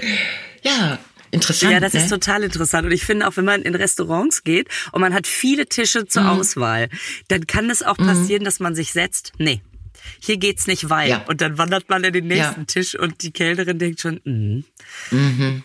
[0.64, 0.98] Ja,
[1.34, 1.74] Interessant.
[1.74, 2.02] Ja, das ne?
[2.02, 2.86] ist total interessant.
[2.86, 6.24] Und ich finde auch, wenn man in Restaurants geht und man hat viele Tische zur
[6.24, 6.30] mhm.
[6.30, 6.90] Auswahl,
[7.28, 8.06] dann kann es auch mhm.
[8.06, 8.46] passieren, mhm.
[8.46, 9.34] dass man sich setzt.
[9.40, 9.62] Nee.
[10.20, 11.10] Hier geht's nicht weil.
[11.10, 11.24] Ja.
[11.28, 12.66] Und dann wandert man in den nächsten ja.
[12.66, 14.64] Tisch und die Kellnerin denkt schon, mm.
[15.12, 15.64] mhm.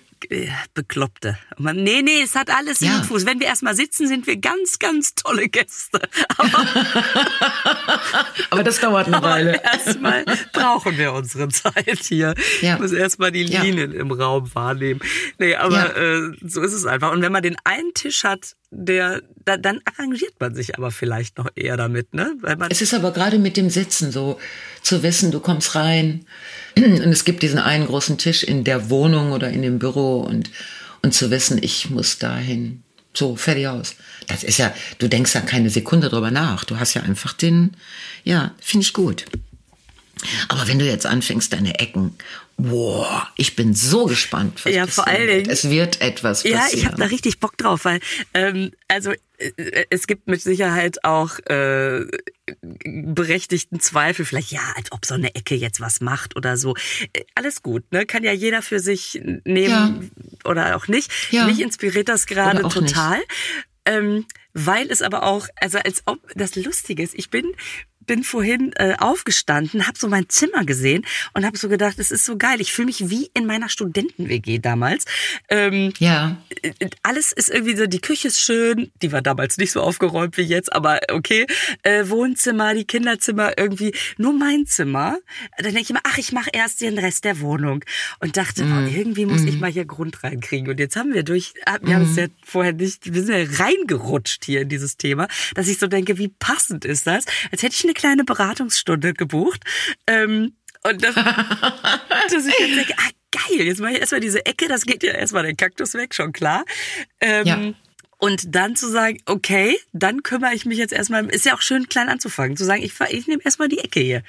[0.74, 1.38] Bekloppte.
[1.58, 3.02] Man, nee, nee, es hat alles ja.
[3.02, 3.26] Fuß.
[3.26, 6.00] Wenn wir erstmal sitzen, sind wir ganz, ganz tolle Gäste.
[6.36, 6.66] Aber,
[8.50, 9.62] aber das dauert eine Weile.
[9.62, 12.34] Erstmal brauchen wir unsere Zeit hier.
[12.60, 12.74] Ja.
[12.74, 14.00] Ich muss erstmal die Linien ja.
[14.00, 15.00] im Raum wahrnehmen.
[15.38, 16.28] Nee, aber ja.
[16.28, 17.12] äh, so ist es einfach.
[17.12, 21.38] Und wenn man den einen Tisch hat, der, da, dann arrangiert man sich aber vielleicht
[21.38, 22.34] noch eher damit, ne?
[22.40, 24.38] Weil man es ist aber gerade mit dem Sitzen so,
[24.82, 26.26] zu wissen, du kommst rein
[26.84, 30.50] und es gibt diesen einen großen Tisch in der Wohnung oder in dem Büro und,
[31.02, 32.82] und zu wissen, ich muss dahin.
[33.14, 33.96] So, fertig aus.
[34.28, 36.64] Das ist ja, du denkst ja keine Sekunde drüber nach.
[36.64, 37.76] Du hast ja einfach den,
[38.22, 39.24] ja, finde ich gut.
[40.48, 42.14] Aber wenn du jetzt anfängst, deine Ecken
[42.60, 44.64] Boah, ich bin so gespannt.
[44.64, 45.48] Was ja, vor allen Dingen.
[45.48, 46.60] Es wird etwas passieren.
[46.60, 48.00] Ja, ich habe da richtig Bock drauf, weil
[48.34, 52.04] ähm, also äh, es gibt mit Sicherheit auch äh,
[52.84, 56.74] berechtigten Zweifel, vielleicht ja, als ob so eine Ecke jetzt was macht oder so.
[57.12, 58.06] Äh, alles gut, ne?
[58.06, 60.50] Kann ja jeder für sich nehmen ja.
[60.50, 61.12] oder auch nicht.
[61.30, 61.46] Ja.
[61.46, 63.20] Mich inspiriert das gerade total.
[63.84, 67.54] Ähm, weil es aber auch, also als ob das Lustige ist, ich bin
[68.08, 72.24] bin vorhin äh, aufgestanden, habe so mein Zimmer gesehen und habe so gedacht, es ist
[72.24, 72.60] so geil.
[72.60, 75.04] Ich fühle mich wie in meiner Studenten-WG damals.
[75.48, 76.38] Ähm, ja.
[76.62, 76.72] Äh,
[77.04, 80.42] alles ist irgendwie so, die Küche ist schön, die war damals nicht so aufgeräumt wie
[80.42, 81.46] jetzt, aber okay.
[81.82, 85.18] Äh, Wohnzimmer, die Kinderzimmer irgendwie, nur mein Zimmer.
[85.58, 87.84] Dann denke ich immer, ach, ich mache erst den Rest der Wohnung
[88.20, 88.72] und dachte, mm.
[88.72, 89.48] oh, irgendwie muss mm.
[89.48, 90.70] ich mal hier Grund reinkriegen.
[90.70, 91.52] Und jetzt haben wir durch,
[91.82, 91.94] wir mm.
[91.94, 92.18] haben es mhm.
[92.18, 96.16] ja vorher nicht, wir sind ja reingerutscht hier in dieses Thema, dass ich so denke,
[96.16, 97.26] wie passend ist das?
[97.52, 99.62] Als hätte ich eine kleine Beratungsstunde gebucht.
[100.06, 101.14] Ähm, und das,
[102.30, 105.12] dass ich jetzt denke, ah geil, jetzt mache ich erstmal diese Ecke, das geht ja
[105.12, 106.64] erstmal den Kaktus weg, schon klar.
[107.20, 107.74] Ähm, ja.
[108.20, 111.88] Und dann zu sagen, okay, dann kümmere ich mich jetzt erstmal, ist ja auch schön
[111.88, 114.22] klein anzufangen, zu sagen, ich, ich nehme erstmal die Ecke hier.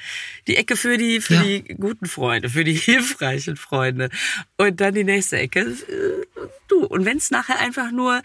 [0.47, 1.41] Die Ecke für die, für ja.
[1.41, 4.09] die guten Freunde, für die hilfreichen Freunde.
[4.57, 6.85] Und dann die nächste Ecke, äh, du.
[6.85, 8.21] Und wenn es nachher einfach nur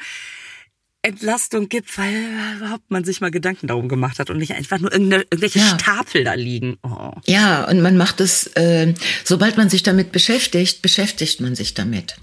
[1.04, 2.14] Entlastung gibt, weil
[2.56, 5.78] überhaupt man sich mal Gedanken darum gemacht hat und nicht einfach nur irgendwelche ja.
[5.78, 6.78] Stapel da liegen.
[6.82, 7.12] Oh.
[7.26, 8.94] Ja, und man macht es, äh,
[9.24, 12.16] sobald man sich damit beschäftigt, beschäftigt man sich damit.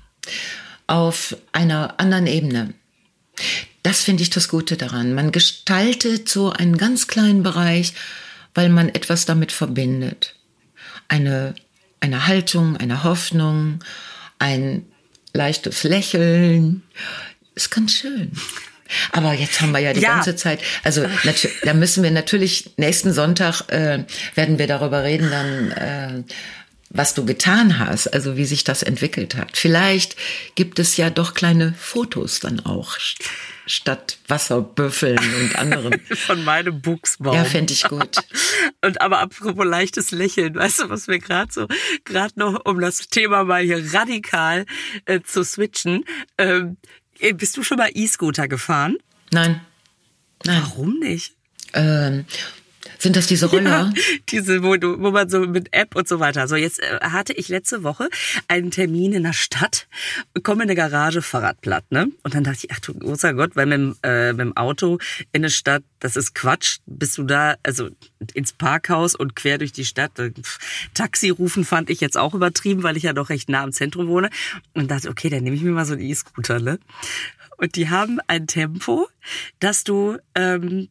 [0.87, 2.73] Auf einer anderen Ebene.
[3.83, 5.13] Das finde ich das Gute daran.
[5.13, 7.93] Man gestaltet so einen ganz kleinen Bereich
[8.53, 10.35] weil man etwas damit verbindet.
[11.07, 11.55] Eine,
[11.99, 13.79] eine Haltung, eine Hoffnung,
[14.39, 14.85] ein
[15.33, 16.83] leichtes Lächeln.
[17.55, 18.31] Ist ganz schön.
[19.11, 20.15] Aber jetzt haben wir ja die ja.
[20.15, 21.05] ganze Zeit, also
[21.63, 26.23] da müssen wir natürlich nächsten Sonntag äh, werden wir darüber reden, dann äh,
[26.93, 29.55] was du getan hast, also wie sich das entwickelt hat.
[29.55, 30.15] Vielleicht
[30.55, 32.97] gibt es ja doch kleine Fotos dann auch
[33.65, 36.01] statt Wasserbüffeln und anderen.
[36.15, 37.35] Von meinem Buchsbaum.
[37.35, 38.17] Ja, fände ich gut.
[38.81, 41.67] und aber apropos leichtes Lächeln, weißt du, was wir gerade so,
[42.03, 44.65] gerade noch, um das Thema mal hier radikal
[45.05, 46.03] äh, zu switchen,
[46.37, 46.77] ähm,
[47.33, 48.97] bist du schon mal E-Scooter gefahren?
[49.31, 49.61] Nein.
[50.45, 50.61] Nein.
[50.63, 51.33] Warum nicht?
[51.73, 52.25] Ähm,
[53.01, 53.91] sind das diese Roller?
[53.93, 53.93] Ja,
[54.29, 56.47] diese, wo, du, wo man so mit App und so weiter.
[56.47, 58.09] So, jetzt äh, hatte ich letzte Woche
[58.47, 59.87] einen Termin in der Stadt,
[60.43, 62.11] komme in eine Garage, Fahrradplatt, ne?
[62.21, 64.99] Und dann dachte ich, ach du großer Gott, weil mit, dem, äh, mit dem Auto
[65.31, 66.77] in der Stadt, das ist Quatsch.
[66.85, 67.89] Bist du da, also
[68.35, 70.19] ins Parkhaus und quer durch die Stadt.
[70.19, 70.31] Äh,
[70.93, 74.09] Taxi rufen fand ich jetzt auch übertrieben, weil ich ja doch recht nah am Zentrum
[74.09, 74.29] wohne.
[74.75, 76.79] Und dachte, okay, dann nehme ich mir mal so einen E-Scooter, ne?
[77.57, 79.07] Und die haben ein Tempo,
[79.59, 80.89] dass du ähm,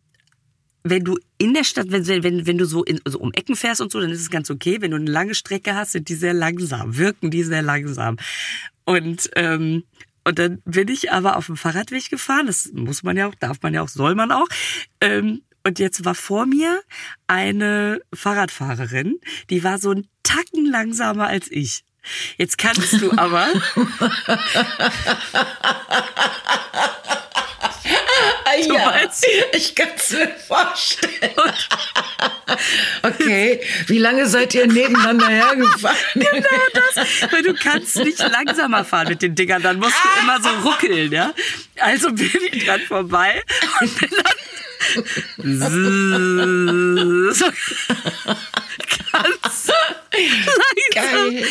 [0.82, 3.80] wenn du in der Stadt, wenn, wenn, wenn du so, in, so um Ecken fährst
[3.80, 4.78] und so, dann ist es ganz okay.
[4.80, 8.16] Wenn du eine lange Strecke hast, sind die sehr langsam, wirken die sehr langsam.
[8.84, 9.84] Und, ähm,
[10.24, 12.46] und dann bin ich aber auf dem Fahrradweg gefahren.
[12.46, 14.48] Das muss man ja auch, darf man ja auch, soll man auch.
[15.00, 16.80] Ähm, und jetzt war vor mir
[17.26, 19.20] eine Fahrradfahrerin,
[19.50, 21.84] die war so ein Tacken langsamer als ich.
[22.38, 23.46] Jetzt kannst du aber.
[28.66, 31.30] Du ja, meinst, ich kann es mir vorstellen.
[33.02, 35.96] okay, wie lange seid ihr nebeneinander hergefahren?
[36.14, 40.42] genau das, weil du kannst nicht langsamer fahren mit den Dingern, dann musst du immer
[40.42, 41.32] so ruckeln, ja.
[41.78, 43.42] Also bin ich dran vorbei
[43.80, 44.34] und bin dann
[47.34, 47.46] so
[50.94, 51.44] Geil.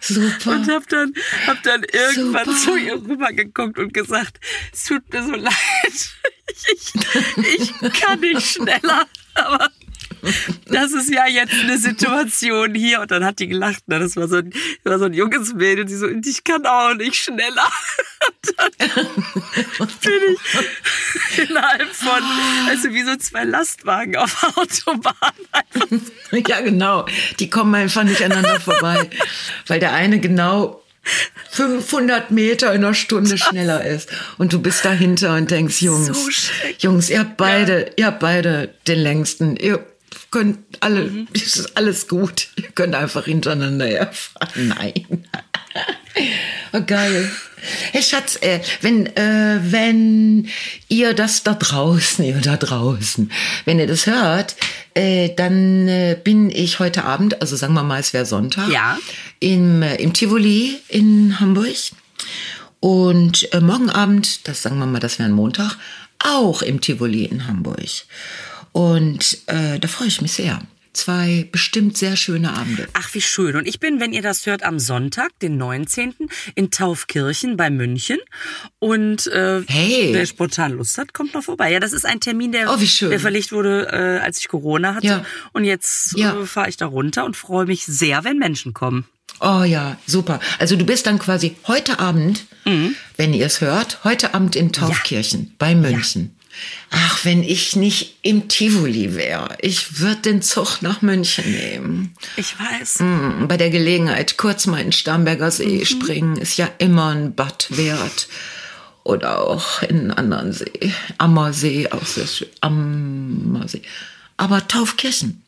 [0.00, 0.52] Super.
[0.52, 1.12] Und hab dann,
[1.46, 2.58] hab dann irgendwann Super.
[2.58, 4.38] zu ihr rübergeguckt und gesagt,
[4.72, 5.54] es tut mir so leid.
[6.72, 6.94] Ich,
[7.82, 9.04] ich kann nicht schneller,
[9.34, 9.68] aber
[10.66, 13.00] das ist ja jetzt eine Situation hier.
[13.00, 13.86] Und dann hat die gelacht.
[13.88, 13.98] Ne?
[13.98, 14.52] Das war so ein,
[14.84, 17.70] war so ein junges Mädel, die so, ich kann auch nicht schneller.
[20.02, 22.22] Bin ich innerhalb von,
[22.68, 25.32] also wie so zwei Lastwagen auf der Autobahn.
[26.48, 27.06] Ja, genau.
[27.38, 29.08] Die kommen einfach nicht aneinander vorbei.
[29.66, 30.82] Weil der eine genau
[31.50, 34.10] 500 Meter in einer Stunde schneller ist.
[34.38, 36.30] Und du bist dahinter und denkst, Jungs, so
[36.80, 37.92] Jungs, ihr habt beide, ja.
[37.96, 39.56] ihr habt beide den längsten.
[39.56, 39.84] Ihr
[40.30, 41.28] könnt alle, mhm.
[41.32, 42.48] ist alles gut.
[42.56, 44.68] Ihr könnt einfach hintereinander herfahren.
[44.68, 45.26] Nein.
[46.72, 47.30] oh, geil.
[47.92, 50.48] Hey Schatz, äh, wenn, äh, wenn
[50.88, 53.30] ihr das da draußen, ihr da draußen,
[53.64, 54.56] wenn ihr das hört,
[54.94, 58.98] äh, dann äh, bin ich heute Abend, also sagen wir mal, es wäre Sonntag, ja.
[59.40, 61.74] im, äh, im Tivoli in Hamburg.
[62.78, 65.76] Und morgen Abend, das sagen wir mal, das wäre ein Montag,
[66.18, 68.04] auch im Tivoli in Hamburg.
[68.76, 70.60] Und äh, da freue ich mich sehr.
[70.92, 72.86] Zwei bestimmt sehr schöne Abende.
[72.92, 73.56] Ach, wie schön.
[73.56, 76.14] Und ich bin, wenn ihr das hört, am Sonntag, den 19.
[76.54, 78.18] in Taufkirchen bei München.
[78.78, 80.10] Und äh, hey.
[80.12, 81.72] wer spontan Lust hat, kommt noch vorbei.
[81.72, 85.06] Ja, das ist ein Termin, der, oh, der verlegt wurde, äh, als ich Corona hatte.
[85.06, 85.24] Ja.
[85.54, 86.38] Und jetzt ja.
[86.38, 89.06] äh, fahre ich da runter und freue mich sehr, wenn Menschen kommen.
[89.40, 90.38] Oh ja, super.
[90.58, 92.94] Also du bist dann quasi heute Abend, mhm.
[93.16, 95.50] wenn ihr es hört, heute Abend in Taufkirchen ja.
[95.58, 96.35] bei München.
[96.90, 99.56] Ach, wenn ich nicht im Tivoli wäre.
[99.60, 102.14] Ich würde den Zug nach München nehmen.
[102.36, 103.00] Ich weiß.
[103.00, 105.84] Mm, bei der Gelegenheit kurz mal in Starnberger See mhm.
[105.84, 108.28] springen ist ja immer ein Bad wert.
[109.02, 110.92] Oder auch in einen anderen See.
[111.18, 112.48] Ammersee, auch sehr schön.
[112.60, 113.82] Ammersee.
[114.36, 115.42] Aber Taufkirchen.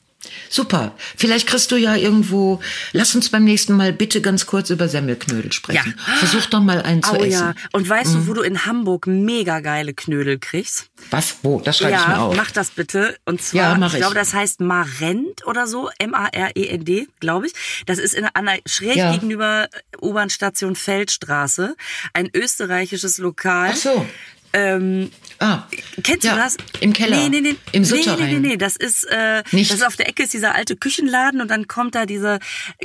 [0.48, 0.94] Super.
[1.16, 2.60] Vielleicht kriegst du ja irgendwo.
[2.92, 5.94] Lass uns beim nächsten Mal bitte ganz kurz über Semmelknödel sprechen.
[5.96, 6.14] Ja.
[6.16, 7.30] Versuch doch mal einen zu oh, essen.
[7.30, 7.54] Ja.
[7.72, 8.14] Und weißt mhm.
[8.14, 10.86] du, wo du in Hamburg mega geile Knödel kriegst?
[11.10, 11.36] Was?
[11.42, 11.60] Wo?
[11.60, 12.36] Das schreibe ja, ich mir auf.
[12.36, 13.16] Mach das bitte.
[13.26, 13.94] Und zwar, ja, mach ich.
[13.94, 15.88] ich glaube, das heißt Marend oder so.
[15.98, 17.52] M-A-R-E-N-D, glaube ich.
[17.86, 19.12] Das ist in einer, schräg ja.
[19.12, 19.68] gegenüber
[20.00, 21.76] U-Bahn-Station Feldstraße.
[22.12, 23.70] Ein österreichisches Lokal.
[23.72, 24.06] Ach so.
[24.52, 25.64] Ähm, ah,
[26.02, 26.56] kennst ja, du das?
[26.80, 27.16] Im Keller.
[27.16, 27.56] Nee, nee, nee.
[27.72, 28.18] Im Souterrain.
[28.18, 28.56] Nee, nee, nee, nee.
[28.56, 29.70] Das ist, äh, Nicht.
[29.70, 32.38] das ist auf der Ecke ist dieser alte Küchenladen und dann kommt da diese,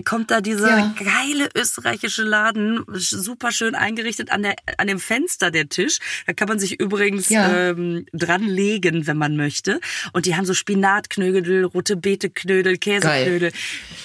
[0.04, 0.96] kommt da dieser ja.
[1.00, 6.00] geile österreichische Laden, super schön eingerichtet an der, an dem Fenster der Tisch.
[6.28, 7.70] Da kann man sich übrigens ja.
[7.70, 9.80] ähm, dran legen, wenn man möchte.
[10.12, 13.52] Und die haben so Spinatknödel, rote Beete Knödel, Käseknödel.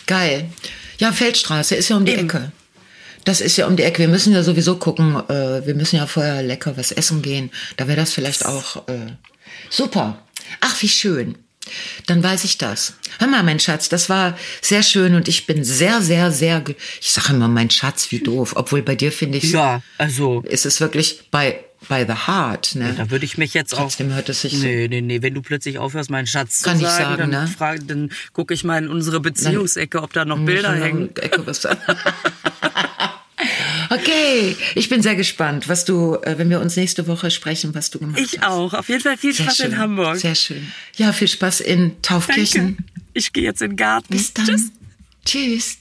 [0.06, 0.28] Geil.
[0.28, 0.50] Geil.
[0.98, 2.28] Ja, Feldstraße ist ja um die Eben.
[2.28, 2.52] Ecke.
[3.24, 4.00] Das ist ja um die Ecke.
[4.00, 5.16] Wir müssen ja sowieso gucken.
[5.28, 7.50] Äh, wir müssen ja vorher lecker was essen gehen.
[7.76, 9.12] Da wäre das vielleicht auch äh,
[9.70, 10.18] super.
[10.60, 11.36] Ach, wie schön.
[12.06, 12.94] Dann weiß ich das.
[13.18, 16.64] Hör mal, mein Schatz, das war sehr schön und ich bin sehr, sehr, sehr.
[17.00, 18.54] Ich sage immer, mein Schatz, wie doof.
[18.56, 19.52] Obwohl bei dir finde ich.
[19.52, 20.42] Ja, also.
[20.42, 22.74] Ist es wirklich bei by the heart.
[22.74, 22.94] Ne?
[22.96, 23.82] Da würde ich mich jetzt auch.
[23.82, 24.66] Trotzdem hört es sich so.
[24.66, 25.22] Nee, nee, nee.
[25.22, 27.48] Wenn du plötzlich aufhörst, meinen Schatz Kann zu ich sagen, sagen, dann, ne?
[27.48, 31.14] frage, dann gucke ich mal in unsere Beziehungsecke, ob da noch Bilder hängen.
[31.16, 31.66] Ecke was-
[33.90, 37.90] okay, ich bin sehr gespannt, was du, äh, wenn wir uns nächste Woche sprechen, was
[37.90, 38.34] du gemacht hast.
[38.34, 38.74] Ich auch.
[38.74, 39.72] Auf jeden Fall viel Sehr Spaß schön.
[39.72, 40.16] in Hamburg.
[40.16, 40.72] Sehr schön.
[40.96, 42.76] Ja, viel Spaß in Taufkirchen.
[42.76, 42.82] Danke.
[43.14, 44.16] Ich gehe jetzt in den Garten.
[44.16, 44.46] Bis dann.
[44.46, 44.70] Tschüss.
[45.24, 45.78] Tschüss.